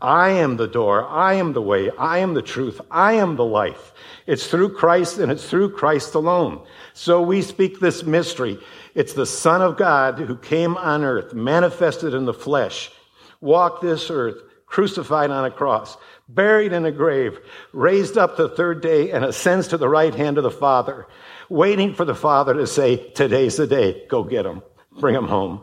I 0.00 0.30
am 0.30 0.56
the 0.56 0.66
door. 0.66 1.06
I 1.06 1.34
am 1.34 1.52
the 1.52 1.62
way. 1.62 1.92
I 1.96 2.18
am 2.18 2.34
the 2.34 2.42
truth. 2.42 2.80
I 2.90 3.12
am 3.12 3.36
the 3.36 3.44
life. 3.44 3.92
It's 4.26 4.48
through 4.48 4.74
Christ 4.74 5.18
and 5.18 5.30
it's 5.30 5.48
through 5.48 5.70
Christ 5.70 6.16
alone. 6.16 6.66
So 6.94 7.22
we 7.22 7.42
speak 7.42 7.78
this 7.78 8.02
mystery. 8.02 8.58
It's 8.96 9.12
the 9.12 9.24
Son 9.24 9.62
of 9.62 9.76
God 9.76 10.18
who 10.18 10.36
came 10.36 10.76
on 10.76 11.04
earth, 11.04 11.32
manifested 11.32 12.12
in 12.12 12.24
the 12.24 12.34
flesh, 12.34 12.90
walked 13.40 13.82
this 13.82 14.10
earth, 14.10 14.42
crucified 14.66 15.30
on 15.30 15.44
a 15.44 15.50
cross, 15.50 15.96
buried 16.28 16.72
in 16.72 16.84
a 16.84 16.92
grave, 16.92 17.38
raised 17.72 18.18
up 18.18 18.36
the 18.36 18.48
third 18.48 18.82
day 18.82 19.10
and 19.10 19.24
ascends 19.24 19.68
to 19.68 19.78
the 19.78 19.88
right 19.88 20.14
hand 20.14 20.36
of 20.36 20.44
the 20.44 20.50
Father, 20.50 21.06
waiting 21.48 21.94
for 21.94 22.04
the 22.04 22.14
Father 22.14 22.54
to 22.54 22.66
say, 22.66 23.10
today's 23.12 23.56
the 23.56 23.66
day. 23.66 24.06
Go 24.08 24.22
get 24.22 24.42
them. 24.42 24.62
Bring 25.00 25.14
them 25.14 25.28
home. 25.28 25.62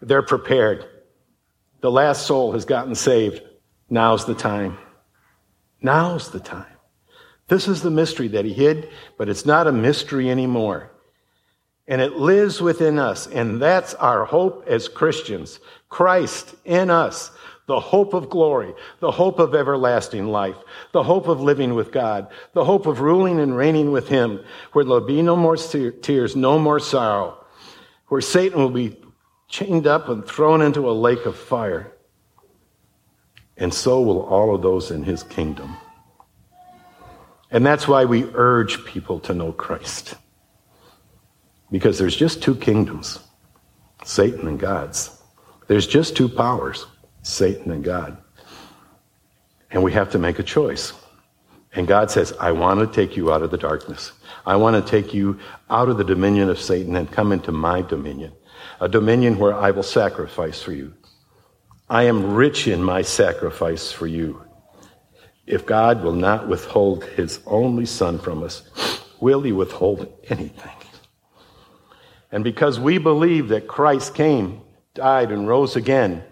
They're 0.00 0.22
prepared. 0.22 0.86
The 1.80 1.90
last 1.90 2.26
soul 2.26 2.52
has 2.52 2.64
gotten 2.64 2.94
saved. 2.94 3.42
Now's 3.90 4.24
the 4.24 4.34
time. 4.34 4.78
Now's 5.80 6.30
the 6.30 6.40
time. 6.40 6.66
This 7.48 7.68
is 7.68 7.82
the 7.82 7.90
mystery 7.90 8.28
that 8.28 8.44
he 8.44 8.52
hid, 8.52 8.90
but 9.18 9.28
it's 9.28 9.46
not 9.46 9.66
a 9.66 9.72
mystery 9.72 10.30
anymore. 10.30 10.90
And 11.88 12.00
it 12.00 12.16
lives 12.16 12.60
within 12.60 12.98
us, 12.98 13.26
and 13.28 13.62
that's 13.62 13.94
our 13.94 14.24
hope 14.24 14.64
as 14.66 14.88
Christians. 14.88 15.60
Christ 15.88 16.54
in 16.64 16.90
us, 16.90 17.30
the 17.66 17.78
hope 17.78 18.12
of 18.12 18.28
glory, 18.28 18.74
the 19.00 19.10
hope 19.10 19.38
of 19.38 19.54
everlasting 19.54 20.26
life, 20.26 20.56
the 20.92 21.02
hope 21.02 21.28
of 21.28 21.40
living 21.40 21.74
with 21.74 21.92
God, 21.92 22.28
the 22.54 22.64
hope 22.64 22.86
of 22.86 23.00
ruling 23.00 23.38
and 23.38 23.56
reigning 23.56 23.92
with 23.92 24.08
Him, 24.08 24.40
where 24.72 24.84
there'll 24.84 25.00
be 25.00 25.22
no 25.22 25.36
more 25.36 25.56
tears, 25.56 26.34
no 26.34 26.58
more 26.58 26.80
sorrow, 26.80 27.44
where 28.08 28.20
Satan 28.20 28.58
will 28.58 28.70
be 28.70 28.96
chained 29.48 29.86
up 29.86 30.08
and 30.08 30.26
thrown 30.26 30.62
into 30.62 30.88
a 30.88 30.92
lake 30.92 31.24
of 31.26 31.36
fire. 31.36 31.92
And 33.56 33.72
so 33.72 34.00
will 34.00 34.22
all 34.22 34.54
of 34.54 34.62
those 34.62 34.90
in 34.90 35.02
his 35.04 35.22
kingdom. 35.22 35.76
And 37.50 37.64
that's 37.64 37.88
why 37.88 38.04
we 38.04 38.24
urge 38.34 38.84
people 38.84 39.20
to 39.20 39.34
know 39.34 39.52
Christ. 39.52 40.14
Because 41.70 41.98
there's 41.98 42.16
just 42.16 42.42
two 42.42 42.54
kingdoms 42.54 43.18
Satan 44.04 44.46
and 44.46 44.58
God's. 44.58 45.10
There's 45.66 45.86
just 45.86 46.16
two 46.16 46.28
powers 46.28 46.86
Satan 47.22 47.72
and 47.72 47.82
God. 47.82 48.16
And 49.70 49.82
we 49.82 49.92
have 49.92 50.10
to 50.12 50.18
make 50.18 50.38
a 50.38 50.44
choice. 50.44 50.92
And 51.74 51.86
God 51.86 52.10
says, 52.10 52.32
I 52.40 52.52
want 52.52 52.80
to 52.80 52.86
take 52.86 53.16
you 53.16 53.32
out 53.32 53.42
of 53.42 53.50
the 53.50 53.58
darkness. 53.58 54.12
I 54.46 54.56
want 54.56 54.82
to 54.82 54.90
take 54.90 55.12
you 55.12 55.38
out 55.68 55.88
of 55.88 55.98
the 55.98 56.04
dominion 56.04 56.48
of 56.48 56.60
Satan 56.60 56.96
and 56.96 57.10
come 57.10 57.32
into 57.32 57.52
my 57.52 57.82
dominion 57.82 58.32
a 58.80 58.88
dominion 58.88 59.38
where 59.38 59.54
I 59.54 59.70
will 59.70 59.82
sacrifice 59.82 60.62
for 60.62 60.72
you. 60.72 60.94
I 61.88 62.04
am 62.04 62.34
rich 62.34 62.66
in 62.66 62.82
my 62.82 63.02
sacrifice 63.02 63.92
for 63.92 64.06
you. 64.06 64.42
If 65.46 65.64
God 65.64 66.02
will 66.02 66.12
not 66.12 66.48
withhold 66.48 67.04
his 67.04 67.40
only 67.46 67.86
son 67.86 68.18
from 68.18 68.42
us, 68.42 68.62
will 69.20 69.42
he 69.42 69.52
withhold 69.52 70.12
anything? 70.28 70.72
And 72.32 72.42
because 72.42 72.78
we 72.80 72.98
believe 72.98 73.48
that 73.48 73.68
Christ 73.68 74.14
came, 74.14 74.60
died, 74.94 75.30
and 75.30 75.46
rose 75.46 75.76
again, 75.76 76.24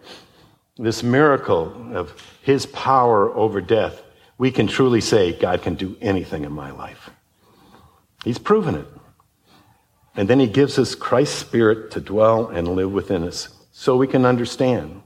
this 0.77 1.03
miracle 1.03 1.97
of 1.97 2.15
his 2.43 2.67
power 2.67 3.33
over 3.35 3.61
death, 3.61 4.03
we 4.39 4.51
can 4.51 4.67
truly 4.67 5.01
say 5.01 5.33
God 5.33 5.63
can 5.63 5.75
do 5.75 5.97
anything 6.01 6.45
in 6.45 6.53
my 6.53 6.73
life. 6.73 7.11
He's 8.25 8.39
proven 8.39 8.75
it. 8.75 8.87
And 10.17 10.29
then 10.29 10.41
he 10.41 10.47
gives 10.47 10.79
us 10.79 10.95
Christ's 10.95 11.39
Spirit 11.39 11.91
to 11.93 12.01
dwell 12.01 12.49
and 12.49 12.69
live 12.69 12.93
within 12.93 13.25
us 13.25 13.49
so 13.73 13.97
we 13.97 14.07
can 14.07 14.25
understand. 14.25 15.03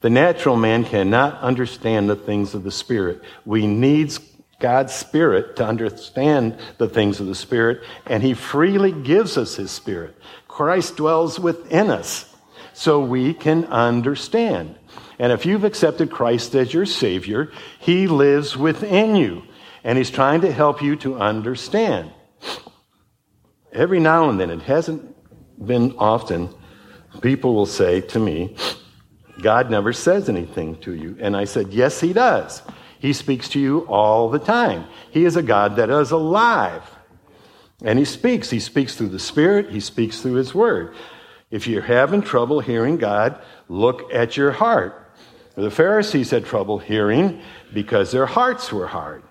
The 0.00 0.10
natural 0.10 0.56
man 0.56 0.84
cannot 0.84 1.40
understand 1.40 2.08
the 2.08 2.16
things 2.16 2.54
of 2.54 2.62
the 2.64 2.70
Spirit. 2.70 3.22
We 3.44 3.66
need 3.66 4.16
God's 4.58 4.94
Spirit 4.94 5.56
to 5.56 5.66
understand 5.66 6.58
the 6.78 6.88
things 6.88 7.20
of 7.20 7.26
the 7.26 7.34
Spirit, 7.34 7.82
and 8.06 8.22
he 8.22 8.34
freely 8.34 8.92
gives 8.92 9.36
us 9.36 9.56
his 9.56 9.70
Spirit. 9.70 10.16
Christ 10.48 10.96
dwells 10.96 11.38
within 11.38 11.90
us 11.90 12.34
so 12.72 13.00
we 13.00 13.34
can 13.34 13.64
understand. 13.66 14.76
And 15.18 15.32
if 15.32 15.46
you've 15.46 15.64
accepted 15.64 16.10
Christ 16.10 16.54
as 16.54 16.72
your 16.72 16.86
Savior, 16.86 17.50
he 17.78 18.06
lives 18.06 18.56
within 18.56 19.16
you, 19.16 19.42
and 19.84 19.98
he's 19.98 20.10
trying 20.10 20.40
to 20.42 20.52
help 20.52 20.82
you 20.82 20.96
to 20.96 21.16
understand 21.16 22.12
every 23.76 24.00
now 24.00 24.28
and 24.28 24.40
then, 24.40 24.50
it 24.50 24.62
hasn't 24.62 25.14
been 25.64 25.94
often, 25.98 26.52
people 27.20 27.54
will 27.54 27.66
say 27.66 28.00
to 28.00 28.18
me, 28.18 28.56
God 29.40 29.70
never 29.70 29.92
says 29.92 30.28
anything 30.28 30.76
to 30.80 30.94
you. 30.94 31.16
And 31.20 31.36
I 31.36 31.44
said, 31.44 31.72
Yes, 31.72 32.00
He 32.00 32.12
does. 32.12 32.62
He 33.06 33.12
speaks 33.12 33.48
to 33.50 33.60
you 33.60 33.86
all 33.86 34.30
the 34.30 34.40
time. 34.40 34.84
He 35.12 35.26
is 35.26 35.36
a 35.36 35.42
God 35.42 35.76
that 35.76 35.90
is 35.90 36.10
alive. 36.10 36.82
And 37.84 38.00
He 38.00 38.04
speaks. 38.04 38.50
He 38.50 38.58
speaks 38.58 38.96
through 38.96 39.10
the 39.10 39.20
Spirit, 39.20 39.70
He 39.70 39.78
speaks 39.78 40.20
through 40.20 40.34
His 40.34 40.52
Word. 40.52 40.96
If 41.48 41.68
you're 41.68 41.82
having 41.82 42.20
trouble 42.20 42.58
hearing 42.58 42.96
God, 42.96 43.40
look 43.68 44.12
at 44.12 44.36
your 44.36 44.50
heart. 44.50 45.08
The 45.54 45.70
Pharisees 45.70 46.30
had 46.30 46.46
trouble 46.46 46.80
hearing 46.80 47.42
because 47.72 48.10
their 48.10 48.26
hearts 48.26 48.72
were 48.72 48.88
hard. 48.88 49.22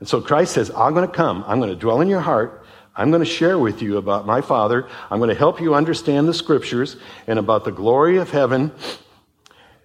And 0.00 0.08
so 0.08 0.20
Christ 0.20 0.54
says, 0.54 0.72
I'm 0.72 0.92
going 0.92 1.06
to 1.06 1.14
come. 1.14 1.44
I'm 1.46 1.60
going 1.60 1.70
to 1.70 1.76
dwell 1.76 2.00
in 2.00 2.08
your 2.08 2.18
heart. 2.18 2.66
I'm 2.96 3.12
going 3.12 3.22
to 3.22 3.30
share 3.30 3.60
with 3.60 3.80
you 3.80 3.96
about 3.96 4.26
my 4.26 4.40
Father. 4.40 4.88
I'm 5.08 5.20
going 5.20 5.30
to 5.30 5.36
help 5.36 5.60
you 5.60 5.76
understand 5.76 6.26
the 6.26 6.34
scriptures 6.34 6.96
and 7.28 7.38
about 7.38 7.64
the 7.64 7.70
glory 7.70 8.16
of 8.16 8.32
heaven 8.32 8.72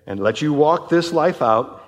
and 0.07 0.19
let 0.19 0.41
you 0.41 0.51
walk 0.51 0.89
this 0.89 1.13
life 1.13 1.43
out 1.43 1.80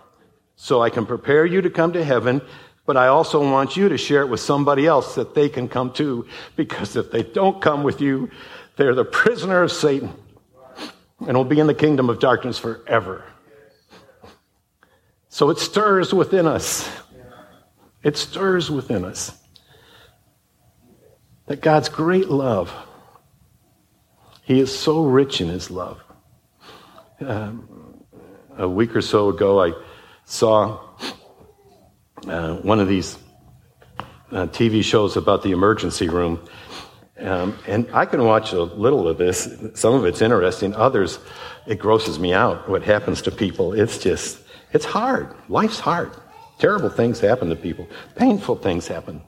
so 0.64 0.82
I 0.82 0.90
can 0.90 1.06
prepare 1.06 1.46
you 1.46 1.62
to 1.62 1.70
come 1.70 1.92
to 1.92 2.04
heaven 2.04 2.42
But 2.86 2.98
I 2.98 3.08
also 3.08 3.40
want 3.40 3.78
you 3.78 3.90
to 3.90 3.98
share 3.98 4.22
it 4.22 4.28
with 4.28 4.42
somebody 4.42 4.86
else 4.86 5.16
that 5.16 5.36
they 5.36 5.48
can 5.48 5.70
come 5.70 5.94
to, 5.94 6.28
because 6.56 6.96
if 6.96 7.12
they 7.12 7.24
don't 7.24 7.62
come 7.62 7.84
with 7.84 8.02
you, 8.02 8.30
they're 8.76 8.96
the 8.96 9.06
prisoner 9.06 9.64
of 9.64 9.72
Satan 9.72 10.12
and 11.26 11.38
will 11.38 11.46
be 11.46 11.60
in 11.60 11.68
the 11.68 11.74
kingdom 11.74 12.10
of 12.10 12.20
darkness 12.20 12.60
forever. 12.60 13.24
So 15.30 15.50
it 15.50 15.60
stirs 15.60 16.14
within 16.14 16.46
us. 16.46 16.90
It 18.04 18.18
stirs 18.18 18.70
within 18.70 19.06
us 19.06 19.32
that 21.46 21.62
God's 21.62 21.88
great 21.88 22.28
love, 22.28 22.74
He 24.44 24.60
is 24.60 24.78
so 24.78 25.06
rich 25.06 25.40
in 25.40 25.48
His 25.48 25.72
love. 25.72 26.04
Um, 27.22 28.04
a 28.58 28.68
week 28.68 28.94
or 28.96 29.02
so 29.02 29.30
ago, 29.30 29.64
I 29.64 29.72
saw 30.34 30.80
uh, 32.28 32.56
one 32.56 32.80
of 32.80 32.88
these 32.88 33.20
uh, 34.32 34.48
TV 34.48 34.84
shows 34.84 35.16
about 35.16 35.44
the 35.44 35.52
emergency 35.52 36.10
room. 36.10 36.40
Um, 37.20 37.56
and 37.68 37.88
I 37.94 38.06
can 38.06 38.24
watch 38.24 38.52
a 38.52 38.64
little 38.64 39.08
of 39.08 39.20
this. 39.20 39.48
Some 39.76 39.94
of 39.94 40.06
it's 40.06 40.24
interesting. 40.24 40.74
Others, 40.74 41.20
it 41.68 41.78
grosses 41.78 42.18
me 42.18 42.34
out 42.34 42.68
what 42.68 42.82
happens 42.82 43.22
to 43.22 43.32
people. 43.32 43.74
It's 43.74 44.00
just, 44.00 44.40
it's 44.72 44.86
hard. 44.86 45.36
Life's 45.50 45.80
hard. 45.80 46.12
Terrible 46.58 46.90
things 46.90 47.20
happen 47.20 47.50
to 47.50 47.56
people, 47.56 47.88
painful 48.16 48.56
things 48.56 48.88
happen. 48.88 49.22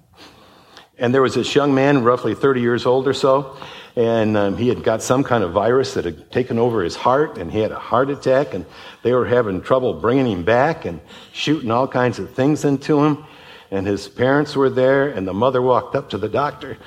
And 0.98 1.14
there 1.14 1.22
was 1.22 1.36
this 1.36 1.54
young 1.54 1.76
man, 1.76 2.04
roughly 2.04 2.34
30 2.34 2.62
years 2.62 2.86
old 2.86 3.08
or 3.08 3.14
so, 3.14 3.58
and 3.96 4.36
um, 4.36 4.58
he 4.58 4.68
had 4.68 4.84
got 4.84 5.02
some 5.02 5.24
kind 5.24 5.44
of 5.44 5.54
virus 5.54 5.94
that 5.94 6.04
had 6.04 6.30
taken 6.32 6.60
over 6.60 6.84
his 6.84 6.96
heart, 6.96 7.38
and 7.38 7.52
he 7.52 7.60
had 7.60 7.72
a 7.72 7.80
heart 7.80 8.10
attack, 8.10 8.54
and 8.54 8.66
they 9.04 9.14
were 9.14 9.26
having 9.26 9.62
trouble 9.62 9.94
bringing 9.94 10.28
him 10.28 10.44
back 10.44 10.84
and 10.84 11.00
shooting 11.32 11.72
all 11.72 11.88
kinds 11.88 12.20
of 12.20 12.34
things 12.34 12.66
into 12.66 13.02
him. 13.04 13.24
And 13.72 13.88
his 13.88 14.08
parents 14.08 14.56
were 14.56 14.70
there, 14.70 15.08
and 15.08 15.26
the 15.26 15.34
mother 15.34 15.62
walked 15.62 15.96
up 15.96 16.10
to 16.10 16.18
the 16.18 16.28
doctor, 16.28 16.78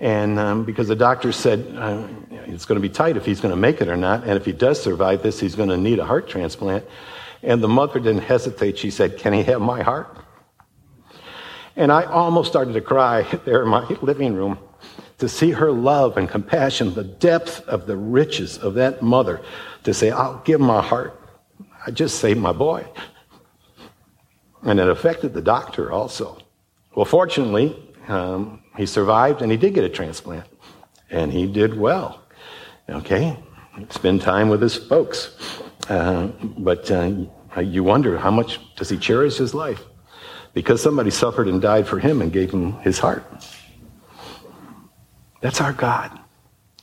and 0.00 0.38
um, 0.38 0.64
because 0.64 0.86
the 0.86 0.96
doctor 0.96 1.32
said 1.32 1.74
uh, 1.76 2.06
it's 2.46 2.64
going 2.64 2.80
to 2.80 2.88
be 2.88 2.92
tight 2.92 3.16
if 3.16 3.26
he's 3.26 3.40
going 3.40 3.52
to 3.52 3.60
make 3.60 3.80
it 3.80 3.88
or 3.88 3.96
not, 3.96 4.22
and 4.22 4.32
if 4.32 4.44
he 4.44 4.52
does 4.52 4.80
survive 4.80 5.22
this, 5.24 5.40
he's 5.40 5.56
going 5.56 5.70
to 5.70 5.76
need 5.76 5.98
a 5.98 6.04
heart 6.04 6.28
transplant. 6.28 6.84
And 7.42 7.62
the 7.62 7.68
mother 7.68 7.98
didn't 7.98 8.22
hesitate. 8.22 8.78
She 8.78 8.90
said, 8.90 9.18
Can 9.18 9.32
he 9.32 9.42
have 9.44 9.60
my 9.60 9.82
heart? 9.82 10.16
And 11.76 11.92
I 11.92 12.04
almost 12.04 12.48
started 12.48 12.72
to 12.74 12.80
cry 12.80 13.22
there 13.44 13.62
in 13.62 13.68
my 13.68 13.86
living 14.02 14.34
room 14.34 14.58
to 15.18 15.28
see 15.28 15.50
her 15.50 15.72
love 15.72 16.16
and 16.16 16.28
compassion, 16.28 16.94
the 16.94 17.04
depth 17.04 17.66
of 17.68 17.86
the 17.86 17.96
riches 17.96 18.56
of 18.58 18.74
that 18.74 19.02
mother, 19.02 19.40
to 19.84 19.92
say, 19.92 20.10
I'll 20.10 20.40
give 20.44 20.60
my 20.60 20.80
heart. 20.80 21.20
I 21.86 21.90
just 21.90 22.20
saved 22.20 22.40
my 22.40 22.52
boy. 22.52 22.86
And 24.62 24.80
it 24.80 24.88
affected 24.88 25.34
the 25.34 25.42
doctor 25.42 25.92
also. 25.92 26.38
Well, 26.94 27.04
fortunately, 27.04 27.76
um, 28.08 28.62
he 28.76 28.86
survived 28.86 29.42
and 29.42 29.50
he 29.50 29.58
did 29.58 29.74
get 29.74 29.84
a 29.84 29.88
transplant. 29.88 30.46
And 31.10 31.32
he 31.32 31.46
did 31.46 31.76
well. 31.76 32.22
Okay? 32.88 33.36
Spend 33.90 34.20
time 34.20 34.48
with 34.48 34.60
his 34.60 34.76
folks. 34.76 35.60
Uh, 35.88 36.28
but 36.58 36.90
uh, 36.90 37.24
you 37.60 37.82
wonder 37.82 38.18
how 38.18 38.30
much 38.30 38.60
does 38.76 38.88
he 38.88 38.98
cherish 38.98 39.36
his 39.36 39.54
life? 39.54 39.82
Because 40.54 40.82
somebody 40.82 41.10
suffered 41.10 41.48
and 41.48 41.62
died 41.62 41.86
for 41.86 41.98
him 41.98 42.20
and 42.20 42.32
gave 42.32 42.50
him 42.50 42.72
his 42.80 42.98
heart. 42.98 43.24
That's 45.40 45.60
our 45.60 45.72
God. 45.72 46.18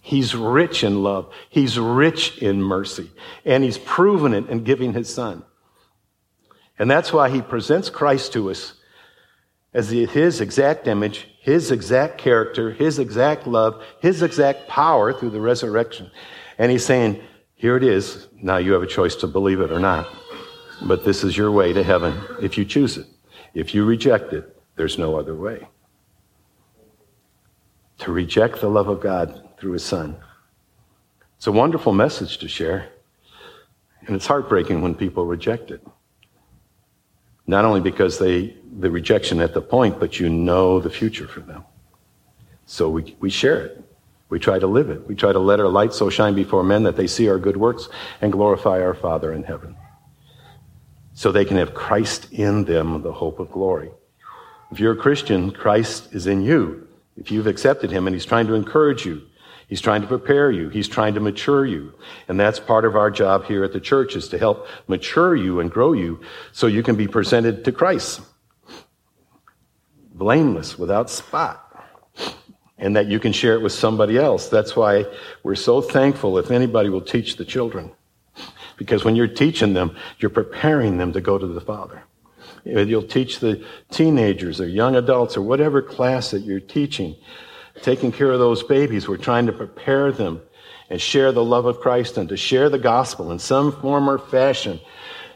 He's 0.02 0.36
rich 0.36 0.84
in 0.84 1.02
love. 1.02 1.34
He's 1.50 1.80
rich 1.80 2.38
in 2.38 2.62
mercy. 2.62 3.10
And 3.44 3.64
he's 3.64 3.78
proven 3.78 4.34
it 4.34 4.50
in 4.50 4.64
giving 4.64 4.94
his 4.94 5.12
son. 5.12 5.44
And 6.78 6.92
that's 6.92 7.12
why 7.12 7.30
he 7.30 7.42
presents 7.42 7.90
Christ 7.90 8.34
to 8.34 8.52
us 8.52 8.74
as 9.74 9.90
his 9.90 10.42
exact 10.42 10.88
image, 10.88 11.28
his 11.42 11.72
exact 11.72 12.18
character, 12.18 12.72
his 12.72 13.00
exact 13.00 13.48
love, 13.48 13.82
his 14.00 14.22
exact 14.22 14.68
power 14.68 15.12
through 15.12 15.32
the 15.32 15.42
resurrection. 15.42 16.12
And 16.58 16.72
he's 16.72 16.86
saying, 16.86 17.22
here 17.56 17.76
it 17.76 17.84
is. 17.84 18.28
Now 18.42 18.58
you 18.58 18.74
have 18.74 18.84
a 18.84 18.88
choice 18.88 19.16
to 19.16 19.28
believe 19.28 19.60
it 19.60 19.72
or 19.72 19.80
not. 19.80 20.08
But 20.84 21.04
this 21.04 21.24
is 21.24 21.36
your 21.36 21.52
way 21.52 21.74
to 21.74 21.84
heaven 21.84 22.22
if 22.42 22.58
you 22.58 22.66
choose 22.66 22.98
it. 22.98 23.08
If 23.54 23.74
you 23.74 23.86
reject 23.86 24.34
it, 24.34 24.56
there's 24.76 24.98
no 24.98 25.18
other 25.18 25.36
way 25.36 25.68
to 28.00 28.12
reject 28.12 28.62
the 28.62 28.70
love 28.70 28.88
of 28.88 29.02
God 29.02 29.42
through 29.58 29.74
his 29.74 29.84
son. 29.84 30.18
It's 31.38 31.48
a 31.48 31.52
wonderful 31.52 31.94
message 31.94 32.38
to 32.40 32.48
share, 32.48 32.90
and 34.08 34.16
it's 34.16 34.28
heartbreaking 34.28 34.82
when 34.82 34.96
people 34.96 35.26
reject 35.26 35.72
it. 35.72 35.86
Not 37.48 37.66
only 37.66 37.82
because 37.82 38.18
they, 38.18 38.56
the 38.80 38.90
rejection 38.90 39.40
at 39.40 39.54
the 39.54 39.62
point, 39.62 40.00
but 40.00 40.20
you 40.20 40.30
know 40.30 40.80
the 40.80 40.90
future 40.90 41.28
for 41.28 41.42
them. 41.42 41.64
So 42.66 42.90
we, 42.90 43.16
we 43.20 43.30
share 43.30 43.66
it. 43.66 43.84
We 44.30 44.40
try 44.40 44.58
to 44.58 44.68
live 44.68 44.90
it. 44.90 45.08
We 45.08 45.16
try 45.16 45.32
to 45.32 45.40
let 45.40 45.60
our 45.60 45.68
light 45.68 45.94
so 45.94 46.10
shine 46.10 46.34
before 46.34 46.64
men 46.64 46.84
that 46.84 46.96
they 46.96 47.06
see 47.06 47.30
our 47.30 47.38
good 47.38 47.58
works 47.58 47.88
and 48.22 48.32
glorify 48.32 48.82
our 48.82 48.96
Father 48.96 49.32
in 49.34 49.44
heaven. 49.44 49.76
So 51.14 51.32
they 51.32 51.46
can 51.46 51.58
have 51.58 51.74
Christ 51.74 52.34
in 52.34 52.66
them, 52.66 53.02
the 53.04 53.14
hope 53.14 53.40
of 53.40 53.52
glory. 53.52 53.92
If 54.72 54.80
you're 54.80 54.94
a 54.94 54.98
Christian, 54.98 55.52
Christ 55.52 56.14
is 56.14 56.26
in 56.28 56.42
you. 56.42 56.85
If 57.18 57.32
you've 57.32 57.48
accepted 57.48 57.92
him 57.92 58.08
and 58.08 58.16
he's 58.16 58.26
trying 58.26 58.48
to 58.48 58.54
encourage 58.54 59.06
you, 59.06 59.22
he's 59.68 59.82
trying 59.82 60.02
to 60.02 60.08
prepare 60.08 60.52
you, 60.52 60.70
he's 60.70 60.88
trying 60.88 61.14
to 61.14 61.20
mature 61.20 61.66
you. 61.66 61.94
And 62.28 62.40
that's 62.40 62.60
part 62.60 62.86
of 62.86 62.96
our 62.96 63.10
job 63.10 63.46
here 63.46 63.64
at 63.64 63.74
the 63.74 63.80
church 63.80 64.16
is 64.16 64.28
to 64.30 64.38
help 64.38 64.68
mature 64.88 65.36
you 65.36 65.60
and 65.60 65.72
grow 65.72 65.94
you 65.94 66.20
so 66.52 66.68
you 66.68 66.84
can 66.84 66.96
be 66.96 67.08
presented 67.08 67.66
to 67.66 67.72
Christ. 67.72 68.22
Blameless, 70.14 70.78
without 70.78 71.10
spot. 71.10 71.62
And 72.78 72.96
that 72.98 73.08
you 73.08 73.20
can 73.20 73.32
share 73.32 73.54
it 73.54 73.62
with 73.62 73.72
somebody 73.72 74.18
else. 74.18 74.50
That's 74.50 74.76
why 74.76 75.06
we're 75.44 75.56
so 75.56 75.82
thankful 75.82 76.38
if 76.38 76.52
anybody 76.52 76.90
will 76.90 77.02
teach 77.02 77.38
the 77.38 77.46
children. 77.46 77.92
Because 78.76 79.06
when 79.06 79.16
you're 79.16 79.28
teaching 79.28 79.74
them, 79.74 79.96
you're 80.20 80.30
preparing 80.30 80.98
them 80.98 81.14
to 81.14 81.22
go 81.22 81.38
to 81.38 81.48
the 81.48 81.62
Father. 81.62 82.04
You'll 82.66 83.04
teach 83.04 83.40
the 83.40 83.64
teenagers 83.92 84.60
or 84.60 84.68
young 84.68 84.96
adults 84.96 85.38
or 85.38 85.42
whatever 85.42 85.82
class 85.82 86.32
that 86.32 86.42
you're 86.42 86.60
teaching. 86.60 87.16
Taking 87.82 88.12
care 88.12 88.32
of 88.32 88.40
those 88.40 88.64
babies, 88.64 89.08
we're 89.08 89.18
trying 89.18 89.46
to 89.46 89.54
prepare 89.54 90.12
them 90.12 90.42
and 90.90 91.00
share 91.00 91.32
the 91.32 91.44
love 91.44 91.66
of 91.66 91.80
Christ 91.80 92.18
and 92.18 92.28
to 92.30 92.38
share 92.38 92.70
the 92.70 92.80
gospel 92.80 93.32
in 93.32 93.40
some 93.40 93.72
form 93.72 94.10
or 94.10 94.18
fashion 94.18 94.80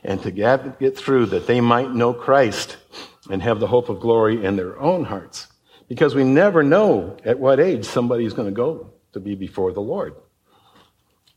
and 0.03 0.21
to 0.23 0.31
get 0.31 0.97
through 0.97 1.27
that 1.27 1.47
they 1.47 1.61
might 1.61 1.91
know 1.91 2.13
Christ 2.13 2.77
and 3.29 3.41
have 3.41 3.59
the 3.59 3.67
hope 3.67 3.89
of 3.89 3.99
glory 3.99 4.43
in 4.43 4.55
their 4.55 4.79
own 4.79 5.03
hearts. 5.05 5.47
Because 5.87 6.15
we 6.15 6.23
never 6.23 6.63
know 6.63 7.17
at 7.25 7.39
what 7.39 7.59
age 7.59 7.85
somebody's 7.85 8.33
going 8.33 8.47
to 8.47 8.53
go 8.53 8.93
to 9.13 9.19
be 9.19 9.35
before 9.35 9.73
the 9.73 9.81
Lord. 9.81 10.15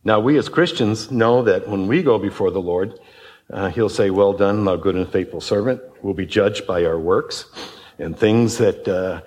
Now, 0.05 0.21
we 0.21 0.37
as 0.39 0.49
Christians 0.49 1.11
know 1.11 1.43
that 1.43 1.69
when 1.69 1.87
we 1.87 2.03
go 2.03 2.19
before 2.19 2.51
the 2.51 2.61
Lord, 2.61 2.99
uh, 3.51 3.71
he'll 3.71 3.89
say, 3.89 4.11
Well 4.11 4.33
done, 4.33 4.65
thou 4.65 4.77
good 4.77 4.97
and 4.97 5.11
faithful 5.11 5.41
servant. 5.41 5.81
We'll 6.03 6.15
be 6.15 6.27
judged 6.27 6.67
by 6.67 6.85
our 6.85 6.99
works. 6.99 7.47
And 7.99 8.19
things 8.19 8.59
that 8.59 8.89
uh, 8.89 9.21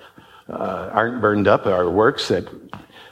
uh, 0.51 0.89
aren't 0.91 1.21
burned 1.21 1.47
up, 1.47 1.65
our 1.65 1.89
works 1.89 2.27
that, 2.29 2.47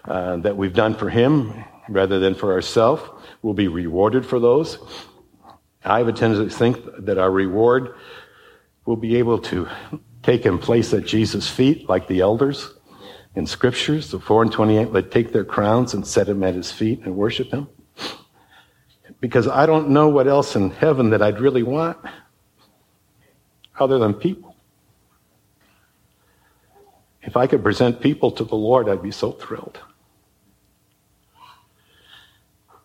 uh, 0.06 0.38
that 0.38 0.58
we've 0.58 0.74
done 0.74 0.96
for 0.96 1.10
Him 1.10 1.64
rather 1.90 2.20
than 2.20 2.36
for 2.36 2.54
ourselves, 2.54 3.04
will 3.42 3.54
be 3.54 3.68
rewarded 3.68 4.26
for 4.26 4.40
those. 4.40 4.80
I 5.86 5.98
have 6.00 6.08
a 6.08 6.14
tendency 6.14 6.50
to 6.50 6.58
think 6.58 7.06
that 7.06 7.18
our 7.18 7.30
reward 7.30 7.96
will 8.86 8.96
be 8.96 9.18
able 9.18 9.40
to 9.40 9.68
take 10.24 10.46
in 10.46 10.58
place 10.58 10.94
at 10.94 11.06
Jesus' 11.06 11.50
feet, 11.50 11.90
like 11.90 12.08
the 12.08 12.22
elders 12.22 12.72
in 13.36 13.46
scriptures, 13.46 14.12
the 14.12 14.20
4 14.20 14.44
and 14.44 14.52
28, 14.52 14.94
that 14.94 15.12
take 15.12 15.34
their 15.34 15.44
crowns 15.44 15.94
and 15.94 16.06
set 16.08 16.28
them 16.28 16.44
at 16.44 16.54
his 16.54 16.72
feet 16.72 17.02
and 17.04 17.16
worship 17.16 17.52
him 17.52 17.68
because 19.24 19.48
I 19.48 19.66
don't 19.66 19.88
know 19.92 20.10
what 20.10 20.28
else 20.28 20.58
in 20.58 20.70
heaven 20.70 21.12
that 21.12 21.22
I'd 21.22 21.40
really 21.40 21.64
want 21.64 21.98
other 23.80 23.98
than 23.98 24.14
people. 24.14 24.54
If 27.22 27.38
I 27.38 27.48
could 27.48 27.64
present 27.64 28.02
people 28.02 28.32
to 28.32 28.44
the 28.44 28.58
Lord, 28.58 28.90
I'd 28.90 29.02
be 29.02 29.12
so 29.12 29.32
thrilled. 29.32 29.80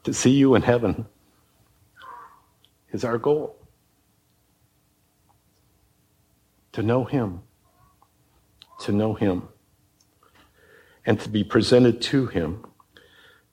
To 0.05 0.15
see 0.15 0.31
you 0.31 0.55
in 0.55 0.63
heaven 0.63 1.07
is 2.93 3.03
our 3.03 3.19
goal. 3.19 3.57
To 6.71 6.85
know 6.85 7.03
Him. 7.03 7.43
To 8.83 8.93
know 8.93 9.15
Him. 9.15 9.49
And 11.05 11.19
to 11.19 11.29
be 11.29 11.43
presented 11.43 12.01
to 12.03 12.27
Him. 12.27 12.65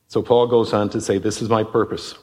So 0.07 0.21
Paul 0.21 0.45
goes 0.45 0.71
on 0.71 0.91
to 0.91 1.01
say, 1.01 1.17
This 1.17 1.41
is 1.41 1.49
my 1.49 1.63
purpose 1.63 2.13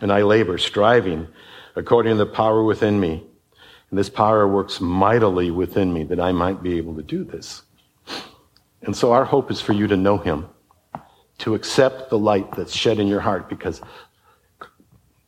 and 0.00 0.12
I 0.12 0.22
labor, 0.22 0.58
striving 0.58 1.28
according 1.76 2.12
to 2.12 2.24
the 2.24 2.26
power 2.26 2.62
within 2.62 2.98
me. 2.98 3.22
And 3.90 3.98
this 3.98 4.10
power 4.10 4.46
works 4.46 4.80
mightily 4.80 5.50
within 5.50 5.92
me 5.92 6.04
that 6.04 6.20
I 6.20 6.32
might 6.32 6.62
be 6.62 6.76
able 6.76 6.94
to 6.96 7.02
do 7.02 7.24
this. 7.24 7.62
And 8.82 8.96
so 8.96 9.12
our 9.12 9.24
hope 9.24 9.50
is 9.50 9.60
for 9.60 9.72
you 9.72 9.86
to 9.88 9.96
know 9.96 10.16
him, 10.16 10.48
to 11.38 11.54
accept 11.54 12.10
the 12.10 12.18
light 12.18 12.52
that's 12.52 12.74
shed 12.74 12.98
in 12.98 13.06
your 13.06 13.20
heart, 13.20 13.48
because 13.48 13.80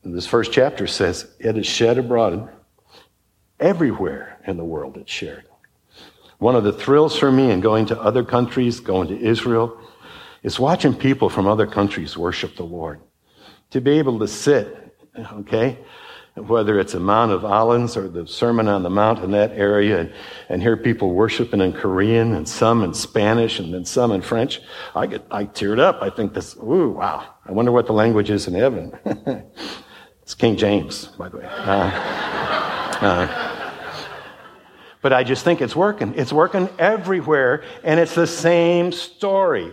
this 0.05 0.27
first 0.27 0.53
chapter 0.53 0.87
says, 0.87 1.31
It 1.39 1.57
is 1.57 1.67
shed 1.67 1.99
abroad 1.99 2.49
Everywhere 3.63 4.41
in 4.45 4.57
the 4.57 4.65
world 4.65 4.97
it's 4.97 5.13
shared. 5.13 5.45
One 6.39 6.57
of 6.57 6.65
the 6.65 6.73
thrills 6.73 7.17
for 7.17 7.31
me 7.31 7.53
in 7.53 7.61
going 7.61 7.87
to 7.87 8.01
other 8.01 8.25
countries, 8.25 8.81
going 8.81 9.07
to 9.07 9.17
Israel, 9.17 9.79
is 10.43 10.59
watching 10.59 10.93
people 10.93 11.31
from 11.31 11.47
other 11.47 11.69
countries 11.69 12.17
worship 12.17 12.57
the 12.57 12.65
Lord. 12.65 12.99
To 13.73 13.81
be 13.81 13.99
able 13.99 14.19
to 14.19 14.29
sit, 14.29 14.95
okay, 15.33 15.79
whether 16.35 16.79
it's 16.79 16.95
a 16.95 17.01
Mount 17.01 17.33
of 17.33 17.45
Olives 17.45 17.97
or 17.97 18.09
the 18.09 18.27
Sermon 18.27 18.69
on 18.69 18.83
the 18.83 18.91
Mount 18.91 19.21
in 19.21 19.31
that 19.33 19.53
area, 19.53 20.01
and, 20.01 20.13
and 20.49 20.63
hear 20.63 20.77
people 20.77 21.15
worshiping 21.15 21.61
in 21.61 21.73
Korean 21.73 22.35
and 22.35 22.49
some 22.49 22.85
in 22.85 22.95
Spanish 22.95 23.59
and 23.59 23.73
then 23.73 23.85
some 23.85 24.13
in 24.13 24.23
French, 24.23 24.61
I 24.95 25.07
get 25.07 25.27
I 25.31 25.45
teared 25.45 25.79
up. 25.79 26.03
I 26.03 26.11
think 26.11 26.35
this, 26.35 26.57
ooh, 26.57 26.91
wow. 26.91 27.35
I 27.45 27.53
wonder 27.53 27.73
what 27.73 27.87
the 27.87 27.93
language 27.93 28.31
is 28.31 28.47
in 28.47 28.55
heaven. 28.55 28.93
it's 30.23 30.35
King 30.35 30.57
James, 30.57 31.07
by 31.07 31.29
the 31.29 31.39
way. 31.39 31.45
Uh, 31.47 31.91
uh, 33.01 33.53
but 35.03 35.13
I 35.13 35.25
just 35.25 35.45
think 35.45 35.61
it's 35.61 35.75
working. 35.75 36.15
It's 36.17 36.33
working 36.33 36.69
everywhere, 36.79 37.65
and 37.85 37.99
it's 37.99 38.15
the 38.15 38.27
same 38.27 38.93
story. 38.93 39.73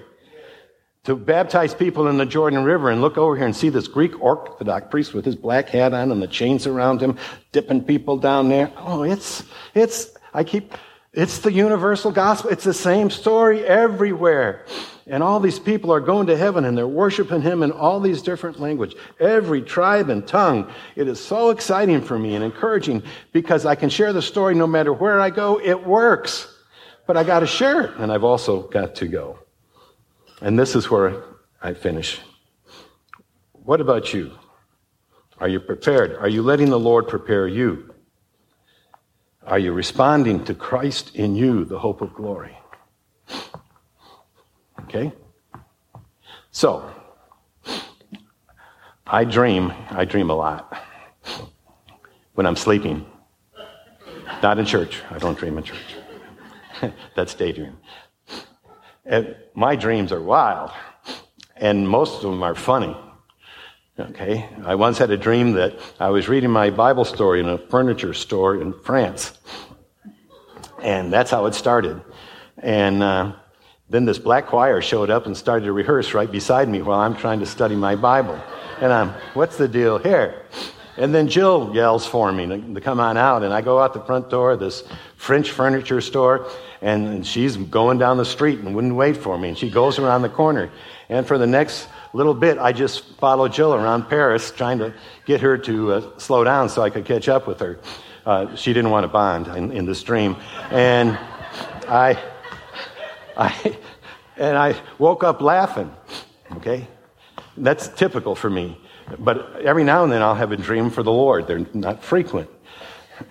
To 1.10 1.16
baptize 1.16 1.74
people 1.74 2.08
in 2.08 2.20
the 2.20 2.26
Jordan 2.28 2.64
River 2.64 2.92
and 2.92 3.02
look 3.02 3.18
over 3.18 3.36
here 3.36 3.48
and 3.48 3.56
see 3.56 3.70
this 3.70 3.88
Greek 3.88 4.22
Orthodox 4.22 4.92
priest 4.92 5.12
with 5.12 5.26
his 5.26 5.36
black 5.36 5.70
hat 5.70 5.92
on 5.92 6.12
and 6.12 6.22
the 6.22 6.28
chains 6.28 6.68
around 6.68 7.02
him, 7.02 7.18
dipping 7.52 7.84
people 7.84 8.18
down 8.18 8.48
there. 8.48 8.72
Oh, 8.78 9.02
it's, 9.02 9.44
it's, 9.74 10.12
I 10.36 10.44
keep, 10.44 10.72
it's 11.12 11.40
the 11.40 11.52
universal 11.52 12.12
gospel. 12.12 12.52
It's 12.52 12.64
the 12.64 12.76
same 12.76 13.10
story 13.10 13.66
everywhere. 13.66 14.68
And 15.08 15.24
all 15.24 15.40
these 15.40 15.58
people 15.58 15.92
are 15.92 16.00
going 16.00 16.28
to 16.28 16.38
heaven 16.38 16.64
and 16.64 16.78
they're 16.78 16.88
worshiping 16.88 17.42
him 17.42 17.64
in 17.64 17.72
all 17.72 18.00
these 18.00 18.22
different 18.22 18.60
languages, 18.60 18.96
every 19.20 19.64
tribe 19.64 20.12
and 20.12 20.28
tongue. 20.28 20.72
It 20.96 21.08
is 21.08 21.20
so 21.20 21.50
exciting 21.50 22.04
for 22.04 22.20
me 22.20 22.36
and 22.36 22.44
encouraging 22.44 23.02
because 23.34 23.66
I 23.66 23.74
can 23.74 23.90
share 23.90 24.14
the 24.14 24.22
story 24.22 24.54
no 24.54 24.68
matter 24.68 24.94
where 24.94 25.20
I 25.20 25.32
go. 25.32 25.60
It 25.60 25.84
works. 25.88 26.56
But 27.08 27.18
I 27.18 27.24
got 27.24 27.40
to 27.40 27.48
share 27.48 27.86
it 27.86 27.96
and 27.98 28.12
I've 28.12 28.24
also 28.24 28.68
got 28.68 28.94
to 28.98 29.08
go. 29.08 29.40
And 30.42 30.58
this 30.58 30.76
is 30.76 30.90
where 30.90 31.24
I 31.62 31.74
finish. 31.74 32.20
What 33.52 33.82
about 33.82 34.14
you? 34.14 34.32
Are 35.40 35.48
you 35.48 35.60
prepared? 35.60 36.16
Are 36.16 36.28
you 36.28 36.42
letting 36.42 36.70
the 36.70 36.80
Lord 36.80 37.08
prepare 37.08 37.48
you? 37.48 37.94
Are 39.46 39.60
you 39.60 39.74
responding 39.74 40.44
to 40.46 40.54
Christ 40.54 41.16
in 41.16 41.36
you, 41.36 41.66
the 41.66 41.80
hope 41.80 42.02
of 42.02 42.14
glory? 42.14 42.58
Okay? 44.82 45.12
So, 46.52 46.90
I 49.08 49.24
dream, 49.24 49.74
I 49.90 50.06
dream 50.06 50.30
a 50.30 50.36
lot 50.36 50.82
when 52.34 52.46
I'm 52.46 52.56
sleeping. 52.56 53.06
Not 54.42 54.60
in 54.60 54.66
church. 54.66 55.02
I 55.10 55.18
don't 55.18 55.38
dream 55.38 55.58
in 55.58 55.64
church. 55.64 55.96
That's 57.16 57.34
daydream. 57.34 57.78
And 59.10 59.36
my 59.56 59.76
dreams 59.76 60.12
are 60.12 60.22
wild, 60.22 60.70
and 61.56 61.90
most 61.90 62.24
of 62.24 62.30
them 62.30 62.44
are 62.44 62.54
funny. 62.54 62.96
Okay? 64.00 64.48
I 64.64 64.76
once 64.76 65.00
had 65.00 65.10
a 65.10 65.18
dream 65.18 65.54
that 65.54 65.80
I 66.00 66.10
was 66.10 66.30
reading 66.30 66.52
my 66.52 66.70
Bible 66.70 67.04
story 67.04 67.40
in 67.40 67.50
a 67.50 67.58
furniture 67.58 68.14
store 68.14 68.62
in 68.62 68.72
France. 68.72 69.34
And 70.84 71.12
that's 71.12 71.32
how 71.32 71.48
it 71.48 71.56
started. 71.56 72.00
And 72.60 73.02
uh, 73.02 73.34
then 73.90 74.06
this 74.06 74.20
black 74.20 74.46
choir 74.46 74.80
showed 74.80 75.10
up 75.10 75.26
and 75.26 75.36
started 75.36 75.66
to 75.66 75.74
rehearse 75.74 76.14
right 76.14 76.32
beside 76.32 76.70
me 76.70 76.84
while 76.84 77.00
I'm 77.00 77.16
trying 77.16 77.40
to 77.40 77.48
study 77.48 77.76
my 77.76 77.96
Bible. 77.96 78.40
And 78.80 78.94
I'm, 78.94 79.10
what's 79.34 79.58
the 79.58 79.68
deal 79.68 79.98
here? 79.98 80.46
And 81.00 81.16
then 81.16 81.28
Jill 81.28 81.72
yells 81.74 82.06
for 82.06 82.32
me 82.32 82.46
to, 82.46 82.74
to 82.76 82.82
come 82.82 83.00
on 83.00 83.18
out, 83.18 83.42
and 83.42 83.54
I 83.54 83.62
go 83.62 83.80
out 83.80 83.94
the 83.94 84.02
front 84.02 84.30
door 84.30 84.52
of 84.52 84.60
this 84.60 84.84
French 85.16 85.50
furniture 85.50 86.02
store, 86.02 86.48
and, 86.82 87.26
she's 87.26 87.58
going 87.58 87.98
down 87.98 88.18
the 88.18 88.26
street 88.26 88.60
and 88.60 88.76
wouldn't 88.76 88.96
wait 88.96 89.18
for 89.18 89.38
me. 89.38 89.50
And 89.50 89.58
she 89.58 89.70
goes 89.70 89.98
around 89.98 90.22
the 90.22 90.30
corner. 90.30 90.70
And 91.10 91.26
for 91.26 91.38
the 91.38 91.48
next 91.48 91.88
little 92.14 92.36
bit, 92.36 92.58
I 92.58 92.72
just 92.72 93.04
followed 93.18 93.54
Jill 93.54 93.74
around 93.74 94.10
Paris, 94.10 94.52
trying 94.52 94.80
to 94.80 94.94
get 95.26 95.42
her 95.42 95.58
to 95.58 95.94
uh, 95.94 96.20
slow 96.20 96.44
down 96.44 96.70
so 96.70 96.82
I 96.82 96.90
could 96.90 97.06
catch 97.06 97.28
up 97.28 97.48
with 97.48 97.60
her. 97.60 97.80
Uh, 98.26 98.56
she 98.56 98.74
didn't 98.74 98.92
want 98.92 99.06
to 99.06 99.08
bond 99.08 99.48
in, 99.48 99.72
in 99.72 99.86
this 99.86 100.04
dream. 100.04 100.36
And 100.70 101.18
I 101.88 102.22
I, 103.40 103.78
and 104.38 104.58
I 104.58 104.76
woke 104.98 105.24
up 105.24 105.42
laughing. 105.42 105.92
Okay? 106.58 106.88
That's 107.56 107.88
typical 107.88 108.36
for 108.36 108.50
me. 108.50 108.78
But 109.18 109.62
every 109.62 109.84
now 109.84 110.04
and 110.04 110.12
then 110.12 110.22
I'll 110.22 110.36
have 110.36 110.52
a 110.52 110.58
dream 110.58 110.90
for 110.90 111.04
the 111.04 111.12
Lord. 111.12 111.48
They're 111.48 111.66
not 111.74 112.04
frequent. 112.04 112.50